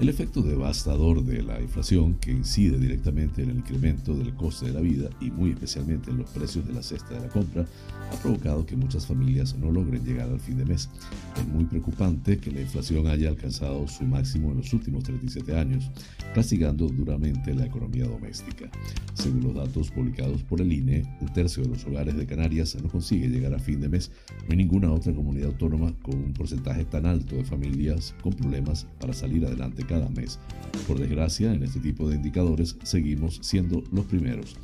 [0.01, 4.73] El efecto devastador de la inflación, que incide directamente en el incremento del coste de
[4.73, 7.67] la vida y muy especialmente en los precios de la cesta de la compra,
[8.11, 10.89] ha provocado que muchas familias no logren llegar al fin de mes.
[11.37, 15.89] Es muy preocupante que la inflación haya alcanzado su máximo en los últimos 37 años,
[16.35, 18.69] castigando duramente la economía doméstica.
[19.13, 22.89] Según los datos publicados por el INE, un tercio de los hogares de Canarias no
[22.89, 24.11] consigue llegar a fin de mes.
[24.43, 28.87] No hay ninguna otra comunidad autónoma con un porcentaje tan alto de familias con problemas
[28.99, 30.39] para salir adelante cada mes.
[30.87, 34.57] Por desgracia, en este tipo de indicadores seguimos siendo los primeros.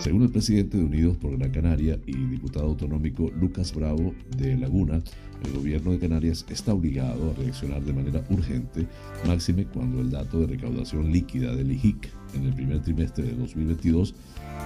[0.00, 5.02] Según el presidente de Unidos por Gran Canaria y diputado autonómico Lucas Bravo de Laguna,
[5.44, 8.86] el gobierno de Canarias está obligado a reaccionar de manera urgente,
[9.26, 14.14] máxime cuando el dato de recaudación líquida del IJIC en el primer trimestre de 2022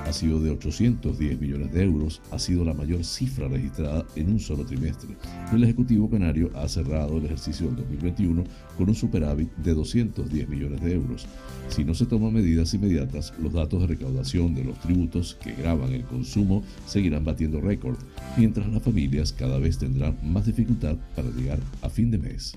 [0.09, 4.41] ha sido de 810 millones de euros, ha sido la mayor cifra registrada en un
[4.41, 5.11] solo trimestre.
[5.53, 8.45] El Ejecutivo Canario ha cerrado el ejercicio del 2021
[8.79, 11.27] con un superávit de 210 millones de euros.
[11.69, 15.93] Si no se toman medidas inmediatas, los datos de recaudación de los tributos que graban
[15.93, 17.99] el consumo seguirán batiendo récord,
[18.39, 22.57] mientras las familias cada vez tendrán más dificultad para llegar a fin de mes.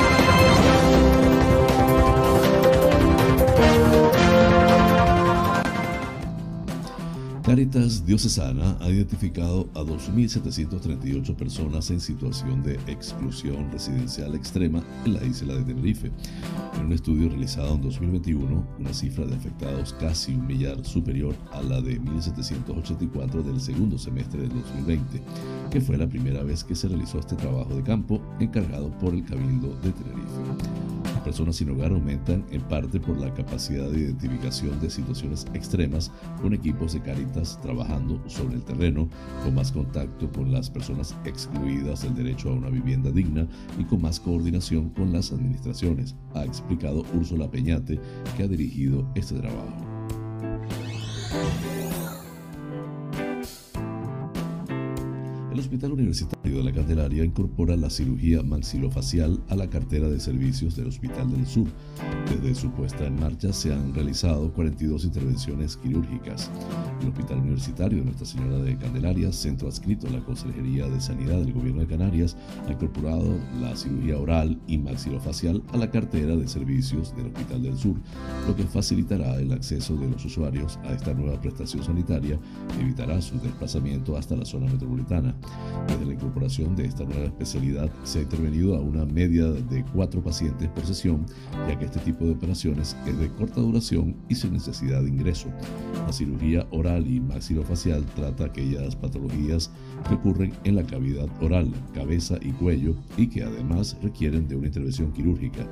[7.51, 15.23] Caritas Diocesana ha identificado a 2.738 personas en situación de exclusión residencial extrema en la
[15.25, 16.13] isla de Tenerife.
[16.79, 21.61] En un estudio realizado en 2021, una cifra de afectados casi un millar superior a
[21.61, 25.21] la de 1.784 del segundo semestre del 2020,
[25.69, 29.25] que fue la primera vez que se realizó este trabajo de campo encargado por el
[29.25, 34.89] Cabildo de Tenerife personas sin hogar aumentan en parte por la capacidad de identificación de
[34.89, 36.11] situaciones extremas
[36.41, 39.09] con equipos de Caritas trabajando sobre el terreno,
[39.43, 43.47] con más contacto con las personas excluidas del derecho a una vivienda digna
[43.79, 47.99] y con más coordinación con las administraciones, ha explicado Úrsula Peñate,
[48.35, 49.91] que ha dirigido este trabajo.
[55.61, 60.87] Hospital Universitario de la Candelaria incorpora la cirugía maxilofacial a la cartera de servicios del
[60.87, 61.67] Hospital del Sur.
[62.29, 66.49] Desde su puesta en marcha se han realizado 42 intervenciones quirúrgicas.
[67.01, 71.37] El Hospital Universitario de Nuestra Señora de Candelaria, centro adscrito a la Consejería de Sanidad
[71.37, 72.35] del Gobierno de Canarias,
[72.67, 77.77] ha incorporado la cirugía oral y maxilofacial a la cartera de servicios del Hospital del
[77.77, 77.95] Sur,
[78.47, 82.39] lo que facilitará el acceso de los usuarios a esta nueva prestación sanitaria
[82.77, 85.35] y evitará su desplazamiento hasta la zona metropolitana.
[85.87, 90.21] Desde la incorporación de esta nueva especialidad se ha intervenido a una media de cuatro
[90.21, 91.25] pacientes por sesión,
[91.67, 95.49] ya que este tipo de operaciones es de corta duración y sin necesidad de ingreso.
[96.05, 99.71] La cirugía oral y maxilofacial trata aquellas patologías
[100.07, 104.67] que ocurren en la cavidad oral, cabeza y cuello y que además requieren de una
[104.67, 105.67] intervención quirúrgica.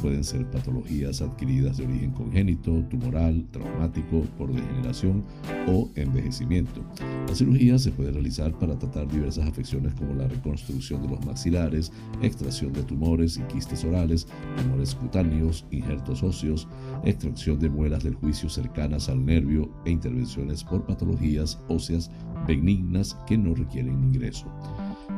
[0.00, 5.22] Pueden ser patologías adquiridas de origen congénito, tumoral, traumático, por degeneración
[5.68, 6.82] o envejecimiento.
[7.28, 11.92] La cirugía se puede realizar para tratar diversas afecciones como la reconstrucción de los maxilares,
[12.20, 14.26] extracción de tumores y quistes orales,
[14.56, 16.68] tumores cutáneos, injertos óseos,
[17.04, 22.10] extracción de muelas del juicio cercanas al nervio e intervenciones por patologías óseas
[22.46, 24.46] benignas que no requieren ingreso.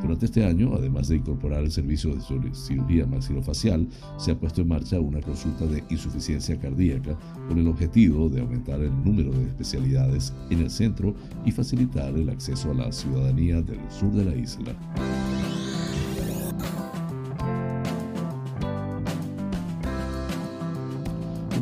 [0.04, 2.20] Durante este año, además de incorporar el servicio de
[2.54, 3.88] cirugía maxilofacial,
[4.18, 7.16] se ha puesto en marcha una consulta de insuficiencia cardíaca
[7.48, 11.14] con el objetivo de aumentar el número de especialidades en el centro
[11.46, 14.76] y facilitar el acceso a la ciudadanía del sur de la isla.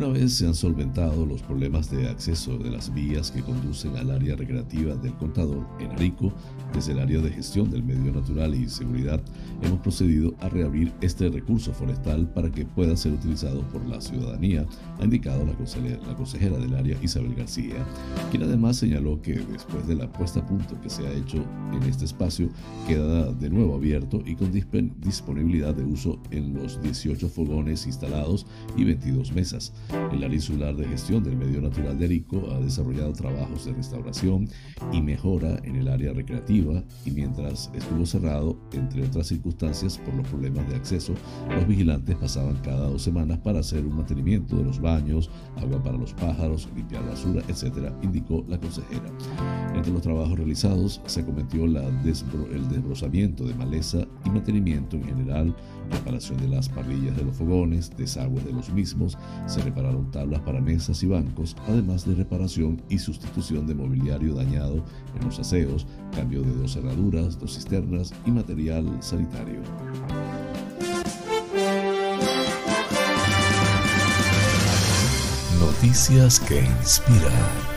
[0.02, 4.10] Una vez se han solventado los problemas de acceso de las vías que conducen al
[4.10, 6.32] área recreativa del contador en Arico,
[6.74, 9.20] desde el área de gestión del medio natural y seguridad,
[9.62, 14.66] hemos procedido a reabrir este recurso forestal para que pueda ser utilizado por la ciudadanía,
[14.98, 17.86] ha indicado la consejera, la consejera del área Isabel García,
[18.32, 21.82] quien además señaló que después de la puesta a punto que se ha hecho en
[21.84, 22.48] este espacio,
[22.88, 28.46] queda de nuevo abierto y con disponibilidad de uso en los 18 fogones instalados
[28.76, 29.72] y 22 mesas.
[30.12, 34.48] El área insular de gestión del medio natural de Arico ha desarrollado trabajos de restauración
[34.92, 40.26] y mejora en el área recreativa y mientras estuvo cerrado, entre otras circunstancias, por los
[40.28, 41.14] problemas de acceso,
[41.48, 45.98] los vigilantes pasaban cada dos semanas para hacer un mantenimiento de los baños, agua para
[45.98, 49.10] los pájaros, limpiar basura, etc., indicó la consejera.
[49.74, 55.56] Entre los trabajos realizados se cometió el desbrozamiento de maleza y mantenimiento en general,
[55.92, 59.16] reparación de las parrillas de los fogones, desagües de los mismos,
[59.46, 64.84] se repararon tablas para mesas y bancos, además de reparación y sustitución de mobiliario dañado
[65.18, 69.60] en los aseos, cambio de dos cerraduras, dos cisternas y material sanitario.
[75.60, 77.71] Noticias que inspiran.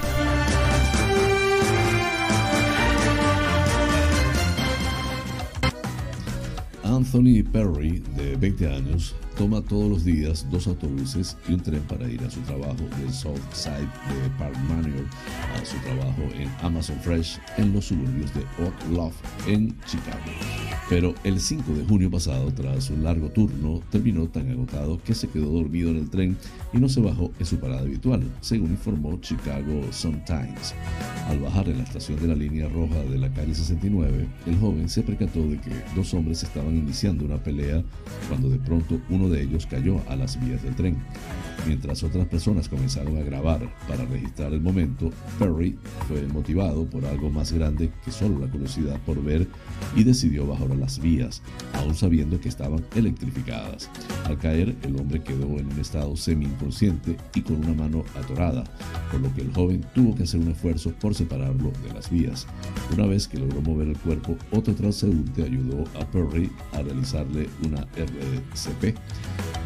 [6.95, 12.09] Anthony Perry, de 20 años, toma todos los días dos autobuses y un tren para
[12.09, 15.05] ir a su trabajo del South Side de Park Manor
[15.55, 19.13] a su trabajo en Amazon Fresh en los suburbios de Oak Bluff
[19.47, 20.19] en Chicago.
[20.89, 25.27] Pero el 5 de junio pasado, tras un largo turno, terminó tan agotado que se
[25.27, 26.37] quedó dormido en el tren
[26.73, 30.75] y no se bajó en su parada habitual, según informó Chicago Sun-Times.
[31.27, 34.87] Al bajar en la estación de la línea roja de la calle 69, el joven
[34.87, 37.83] se percató de que dos hombres estaban iniciando una pelea
[38.29, 40.97] cuando de pronto uno de ellos cayó a las vías del tren.
[41.65, 45.75] Mientras otras personas comenzaron a grabar para registrar el momento, Perry
[46.07, 49.47] fue motivado por algo más grande que solo la curiosidad por ver
[49.95, 51.41] y decidió bajar a las vías,
[51.73, 53.89] aún sabiendo que estaban electrificadas.
[54.25, 58.63] Al caer, el hombre quedó en un estado semi-inconsciente y con una mano atorada,
[59.11, 62.45] por lo que el joven tuvo que hacer un esfuerzo por separarlo de las vías.
[62.93, 67.87] Una vez que logró mover el cuerpo, otro transeúnte ayudó a Perry a realizarle una
[67.95, 68.95] RCP.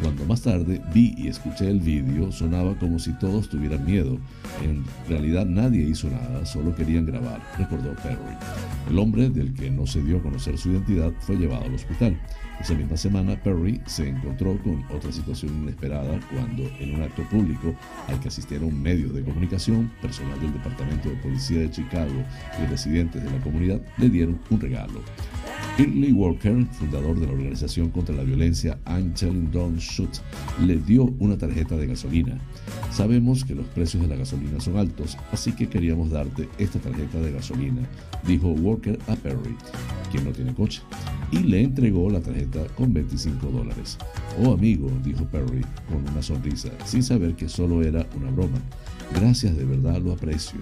[0.02, 4.18] Cuando más tarde vi y escuché el vídeo, sonaba como si todos tuvieran miedo.
[4.62, 8.16] En realidad nadie hizo nada, solo querían grabar, recordó Perry.
[8.88, 12.18] El hombre, del que no se dio a conocer su identidad, fue llevado al hospital.
[12.60, 17.74] Esa misma semana, Perry se encontró con otra situación inesperada cuando, en un acto público
[18.06, 22.22] al que asistieron medios de comunicación, personal del Departamento de Policía de Chicago
[22.62, 25.00] y residentes de la comunidad le dieron un regalo.
[25.78, 28.78] Kirley Walker, fundador de la organización contra la violencia
[29.18, 30.18] Telling Don't Shoot,
[30.60, 32.38] le dio una tarjeta de gasolina.
[32.90, 37.18] Sabemos que los precios de la gasolina son altos, así que queríamos darte esta tarjeta
[37.20, 37.80] de gasolina,
[38.26, 39.56] dijo Walker a Perry,
[40.10, 40.82] quien no tiene coche,
[41.30, 43.98] y le entregó la tarjeta con 25 dólares.
[44.42, 48.58] Oh amigo, dijo Perry con una sonrisa, sin saber que solo era una broma.
[49.14, 50.60] Gracias, de verdad lo aprecio.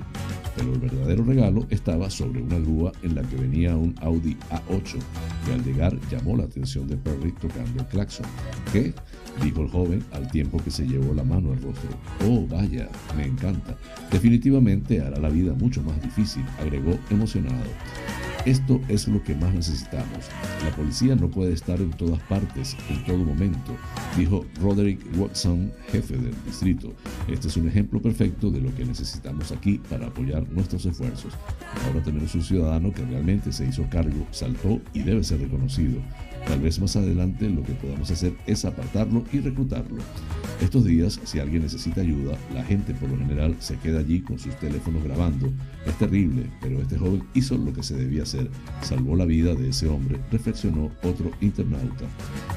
[0.56, 4.98] Pero el verdadero regalo estaba sobre una grúa en la que venía un Audi A8,
[5.44, 8.26] que al llegar llamó la atención de Perry tocando el claxon.
[8.72, 8.94] ¿Qué?
[9.42, 11.90] dijo el joven al tiempo que se llevó la mano al rostro.
[12.26, 13.76] Oh, vaya, me encanta.
[14.10, 17.70] Definitivamente hará la vida mucho más difícil, agregó emocionado.
[18.44, 20.28] Esto es lo que más necesitamos.
[20.64, 23.76] La policía no puede estar en todas partes, en todo momento,
[24.16, 26.92] dijo Roderick Watson, jefe del distrito.
[27.28, 31.34] Este es un ejemplo perfecto de lo que necesitamos aquí para apoyar nuestros esfuerzos.
[31.86, 36.00] Ahora tenemos un ciudadano que realmente se hizo cargo, saltó y debe ser reconocido.
[36.46, 39.98] Tal vez más adelante lo que podamos hacer es apartarlo y reclutarlo.
[40.60, 44.38] Estos días, si alguien necesita ayuda, la gente por lo general se queda allí con
[44.38, 45.50] sus teléfonos grabando.
[45.86, 48.50] Es terrible, pero este joven hizo lo que se debía hacer.
[48.82, 52.06] Salvó la vida de ese hombre, reflexionó otro internauta.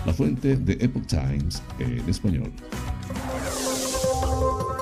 [0.06, 2.52] La fuente de Epoch Times en español.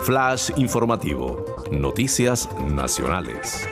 [0.04, 1.46] Flash informativo.
[1.72, 3.68] Noticias nacionales.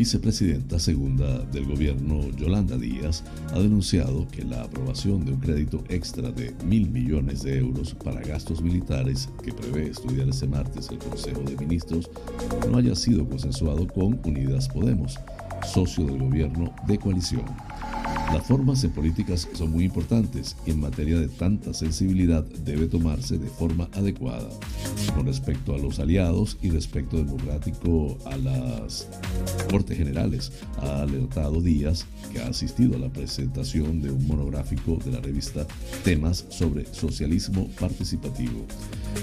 [0.00, 3.22] Vicepresidenta segunda del gobierno, Yolanda Díaz,
[3.52, 8.22] ha denunciado que la aprobación de un crédito extra de mil millones de euros para
[8.22, 12.08] gastos militares que prevé estudiar este martes el Consejo de Ministros
[12.70, 15.18] no haya sido consensuado con Unidas Podemos,
[15.70, 17.44] socio del gobierno de coalición.
[18.32, 23.38] Las formas en políticas son muy importantes y en materia de tanta sensibilidad debe tomarse
[23.38, 24.48] de forma adecuada.
[25.16, 29.08] Con respecto a los aliados y respecto democrático a las
[29.68, 35.10] Cortes Generales, ha alertado Díaz, que ha asistido a la presentación de un monográfico de
[35.10, 35.66] la revista
[36.04, 38.64] Temas sobre Socialismo Participativo,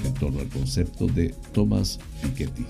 [0.03, 2.65] en torno al concepto de Thomas Piketty.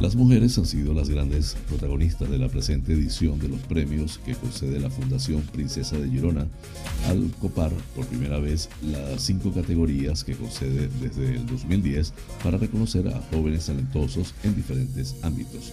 [0.00, 4.34] Las mujeres han sido las grandes protagonistas de la presente edición de los premios que
[4.34, 6.46] concede la Fundación Princesa de Girona
[7.08, 12.12] al copar por primera vez las cinco categorías que concede desde el 2010
[12.44, 15.72] para reconocer a jóvenes talentosos en diferentes ámbitos.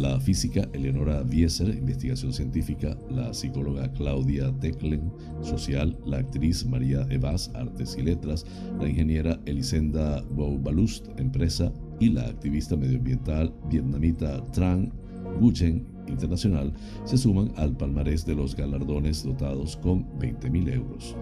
[0.00, 5.12] La física Eleonora Wieser, investigación científica, la psicóloga Claudia Declen,
[5.44, 8.44] social, la actriz María Evas, artes y letras,
[8.80, 11.72] la ingeniera Elisenda Boubalust, empresa,
[12.04, 14.92] y la activista medioambiental vietnamita Tran
[15.40, 16.74] Nguyen Internacional
[17.04, 21.16] se suman al palmarés de los galardones dotados con 20.000 euros.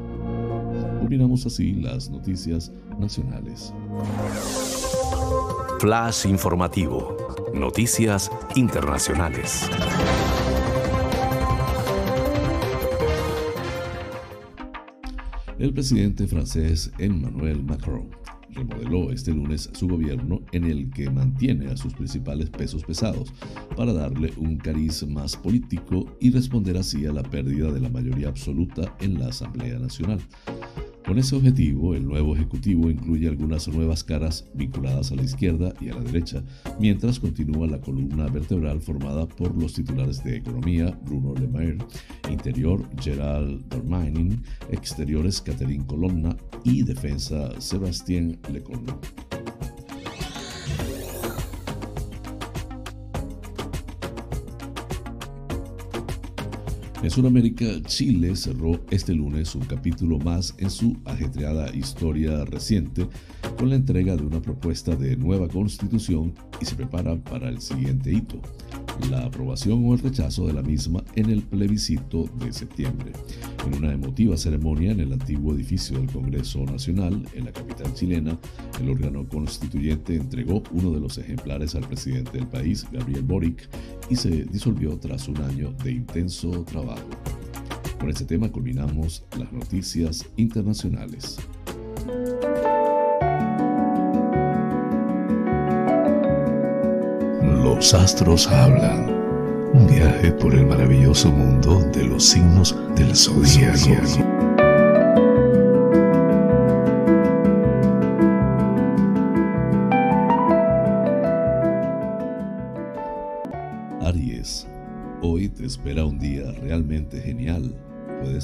[0.99, 3.73] Culminamos así las noticias nacionales.
[5.79, 7.17] Flash informativo.
[7.55, 9.71] Noticias internacionales.
[15.61, 18.22] El presidente francés Emmanuel Macron
[18.53, 23.33] remodeló este lunes su gobierno en el que mantiene a sus principales pesos pesados
[23.77, 28.29] para darle un cariz más político y responder así a la pérdida de la mayoría
[28.29, 30.21] absoluta en la Asamblea Nacional.
[31.07, 35.89] Con ese objetivo, el nuevo Ejecutivo incluye algunas nuevas caras vinculadas a la izquierda y
[35.89, 36.43] a la derecha,
[36.79, 41.79] mientras continúa la columna vertebral formada por los titulares de Economía, Bruno Le Maire,
[42.31, 48.93] Interior, Gerald Darmanin, Exteriores, Catherine Colonna y Defensa, Sébastien Lecornu.
[57.03, 63.09] En Sudamérica, Chile cerró este lunes un capítulo más en su ajetreada historia reciente
[63.59, 68.13] con la entrega de una propuesta de nueva constitución y se prepara para el siguiente
[68.13, 68.41] hito,
[69.11, 73.11] la aprobación o el rechazo de la misma en el plebiscito de septiembre.
[73.67, 78.39] En una emotiva ceremonia en el antiguo edificio del Congreso Nacional, en la capital chilena,
[78.81, 83.69] el órgano constituyente entregó uno de los ejemplares al presidente del país, Gabriel Boric,
[84.13, 87.09] y se disolvió tras un año de intenso trabajo.
[87.99, 91.39] Con este tema culminamos las noticias internacionales.
[97.65, 99.11] Los astros hablan.
[99.73, 104.32] Un viaje por el maravilloso mundo de los signos del zodiaco.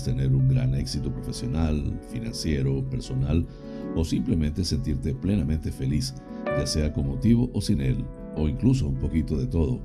[0.08, 3.46] Tener un gran éxito profesional, financiero, personal
[3.94, 6.14] o simplemente sentirte plenamente feliz,
[6.46, 8.02] ya sea con motivo o sin él
[8.34, 9.80] o incluso un poquito de todo,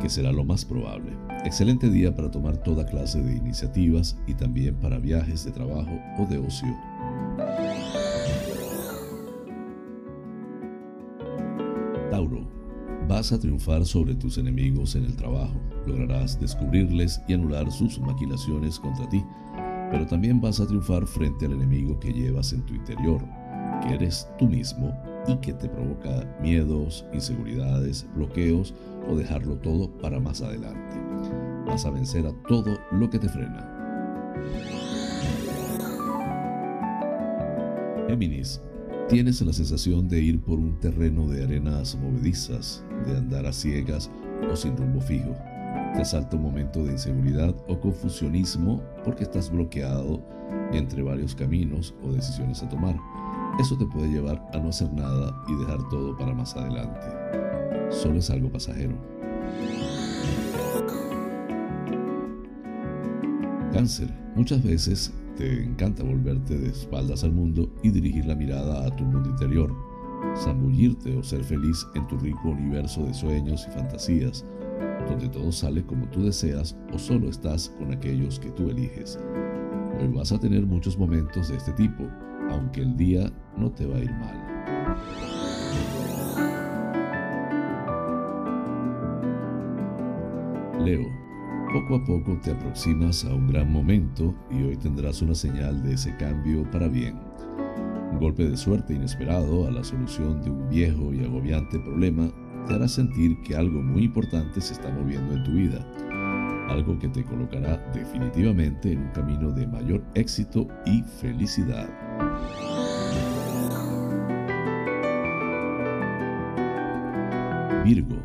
[0.00, 1.10] que será lo más probable.
[1.44, 6.26] Excelente día para tomar toda clase de iniciativas y también para viajes de trabajo o
[6.26, 6.76] de ocio.
[12.12, 12.46] Tauro,
[13.08, 18.78] vas a triunfar sobre tus enemigos en el trabajo, lograrás descubrirles y anular sus maquinaciones
[18.78, 19.24] contra ti,
[19.90, 23.22] pero también vas a triunfar frente al enemigo que llevas en tu interior,
[23.82, 24.92] que eres tú mismo
[25.26, 28.74] y que te provoca miedos, inseguridades, bloqueos
[29.08, 30.96] o dejarlo todo para más adelante.
[31.66, 33.74] Vas a vencer a todo lo que te frena.
[38.08, 38.62] Géminis,
[39.08, 44.10] tienes la sensación de ir por un terreno de arenas movedizas, de andar a ciegas
[44.50, 45.36] o sin rumbo fijo.
[45.96, 50.22] Te salta un momento de inseguridad o confusionismo porque estás bloqueado
[50.72, 52.96] entre varios caminos o decisiones a tomar.
[53.58, 57.06] Eso te puede llevar a no hacer nada y dejar todo para más adelante.
[57.90, 58.94] Solo es algo pasajero.
[63.72, 64.08] Cáncer.
[64.36, 69.04] Muchas veces te encanta volverte de espaldas al mundo y dirigir la mirada a tu
[69.04, 69.74] mundo interior,
[70.36, 74.44] zambullirte o ser feliz en tu rico universo de sueños y fantasías,
[75.08, 79.18] donde todo sale como tú deseas o solo estás con aquellos que tú eliges.
[80.00, 82.04] Hoy vas a tener muchos momentos de este tipo,
[82.50, 84.48] aunque el día no te va a ir mal.
[90.84, 91.02] Leo,
[91.72, 95.94] poco a poco te aproximas a un gran momento y hoy tendrás una señal de
[95.94, 97.18] ese cambio para bien.
[98.12, 102.30] Un golpe de suerte inesperado a la solución de un viejo y agobiante problema
[102.68, 105.84] te hará sentir que algo muy importante se está moviendo en tu vida,
[106.68, 111.88] algo que te colocará definitivamente en un camino de mayor éxito y felicidad.
[117.84, 118.22] Virgo,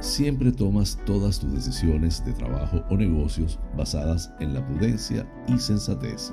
[0.00, 6.32] siempre tomas todas tus decisiones de trabajo o negocios basadas en la prudencia y sensatez.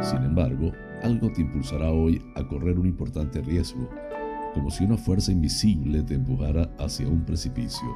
[0.00, 0.72] Sin embargo,
[1.02, 3.86] algo te impulsará hoy a correr un importante riesgo,
[4.56, 7.86] como si una fuerza invisible te empujara hacia un precipicio.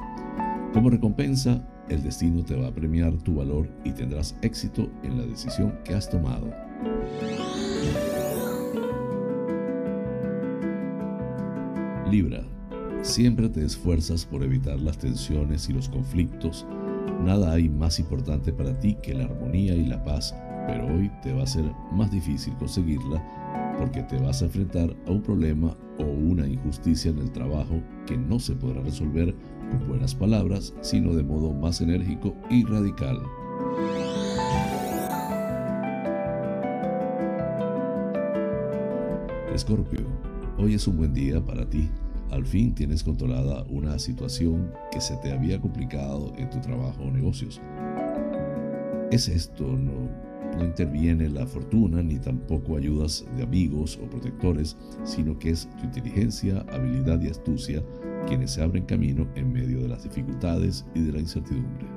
[0.73, 5.25] Como recompensa, el destino te va a premiar tu valor y tendrás éxito en la
[5.25, 6.53] decisión que has tomado.
[12.11, 12.43] Libra,
[13.01, 16.67] siempre te esfuerzas por evitar las tensiones y los conflictos.
[17.23, 20.35] Nada hay más importante para ti que la armonía y la paz,
[20.67, 23.40] pero hoy te va a ser más difícil conseguirla
[23.77, 28.17] porque te vas a enfrentar a un problema o una injusticia en el trabajo que
[28.17, 29.35] no se podrá resolver
[29.71, 33.19] con buenas palabras, sino de modo más enérgico y radical.
[39.53, 40.05] Escorpio,
[40.57, 41.89] hoy es un buen día para ti.
[42.29, 47.11] Al fin tienes controlada una situación que se te había complicado en tu trabajo o
[47.11, 47.59] negocios.
[49.11, 49.65] ¿Es esto?
[49.65, 55.69] No, no interviene la fortuna ni tampoco ayudas de amigos o protectores, sino que es
[55.77, 57.83] tu inteligencia, habilidad y astucia
[58.27, 61.87] quienes se abren camino en medio de las dificultades y de la incertidumbre.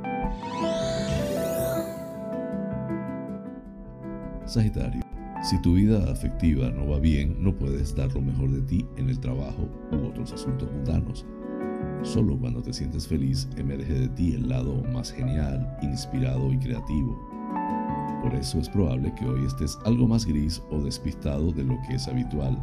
[4.46, 5.02] Sagitario,
[5.42, 9.08] si tu vida afectiva no va bien, no puedes dar lo mejor de ti en
[9.08, 11.26] el trabajo u otros asuntos mundanos.
[12.02, 17.33] Solo cuando te sientes feliz emerge de ti el lado más genial, inspirado y creativo
[18.22, 21.96] por eso es probable que hoy estés algo más gris o despistado de lo que
[21.96, 22.58] es habitual,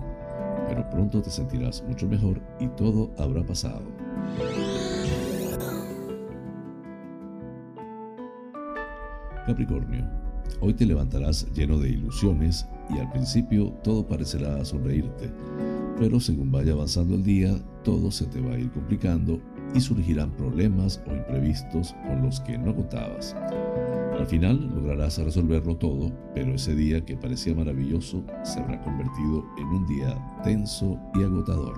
[0.67, 3.83] pero pronto te sentirás mucho mejor y todo habrá pasado.
[9.45, 10.05] Capricornio,
[10.61, 15.31] hoy te levantarás lleno de ilusiones y al principio todo parecerá sonreírte,
[15.99, 19.39] pero según vaya avanzando el día, todo se te va a ir complicando
[19.73, 23.35] y surgirán problemas o imprevistos con los que no contabas.
[24.21, 29.65] Al final lograrás resolverlo todo, pero ese día que parecía maravilloso se habrá convertido en
[29.65, 31.73] un día tenso y agotador.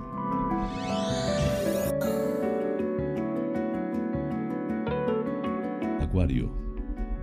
[6.02, 6.52] Acuario,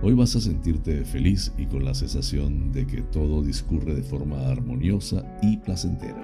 [0.02, 4.48] hoy vas a sentirte feliz y con la sensación de que todo discurre de forma
[4.48, 6.20] armoniosa y placentera.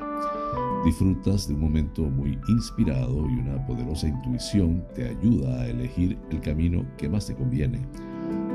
[0.84, 6.40] Disfrutas de un momento muy inspirado y una poderosa intuición te ayuda a elegir el
[6.40, 7.86] camino que más te conviene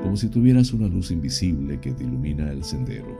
[0.03, 3.17] como si tuvieras una luz invisible que te ilumina el sendero.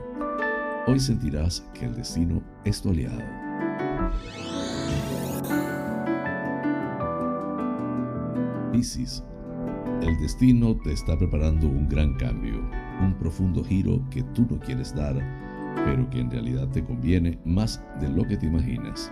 [0.86, 3.22] Hoy sentirás que el destino es tu aliado.
[8.70, 9.24] Piscis,
[10.02, 12.60] el destino te está preparando un gran cambio,
[13.00, 15.16] un profundo giro que tú no quieres dar,
[15.86, 19.10] pero que en realidad te conviene más de lo que te imaginas.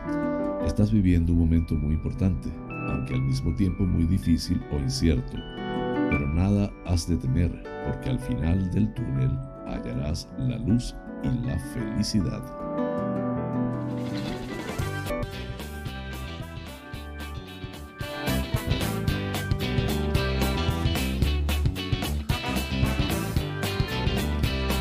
[0.67, 2.51] Estás viviendo un momento muy importante,
[2.91, 5.39] aunque al mismo tiempo muy difícil o incierto
[6.13, 7.51] pero nada has de temer,
[7.87, 9.31] porque al final del túnel
[9.67, 10.95] hallarás la luz
[11.25, 12.43] y la felicidad.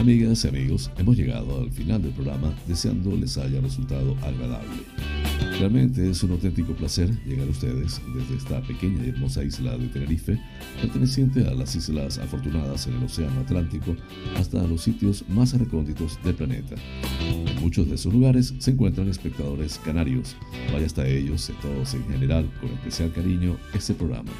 [0.01, 5.10] Amigas y amigos, hemos llegado al final del programa deseando les haya resultado agradable.
[5.59, 9.87] Realmente es un auténtico placer llegar a ustedes desde esta pequeña y hermosa isla de
[9.89, 10.39] Tenerife,
[10.81, 13.95] perteneciente a las Islas Afortunadas en el Océano Atlántico,
[14.37, 16.75] hasta los sitios más recónditos del planeta.
[17.19, 20.35] En muchos de esos lugares se encuentran espectadores canarios.
[20.73, 24.31] Vaya hasta ellos, y todos en general, con especial cariño, este programa.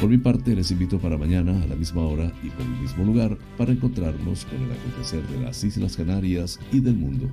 [0.00, 3.04] Por mi parte, les invito para mañana a la misma hora y por el mismo
[3.04, 7.28] lugar para encontrarnos con el acontecer de las Islas Canarias y del mundo.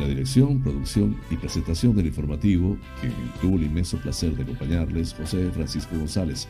[0.00, 5.50] La dirección, producción y presentación del informativo, que tuvo el inmenso placer de acompañarles, José
[5.52, 6.48] Francisco González.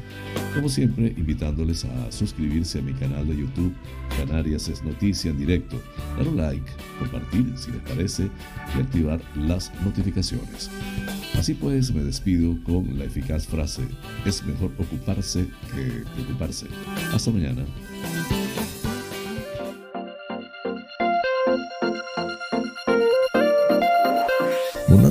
[0.54, 3.74] Como siempre, invitándoles a suscribirse a mi canal de YouTube,
[4.16, 5.80] Canarias es Noticia en Directo,
[6.16, 8.28] dar un like, compartir si les parece
[8.76, 10.70] y activar las notificaciones.
[11.34, 13.82] Así pues, me despido con la eficaz frase,
[14.24, 16.66] es mejor ocuparse que preocuparse.
[17.12, 17.64] Hasta mañana.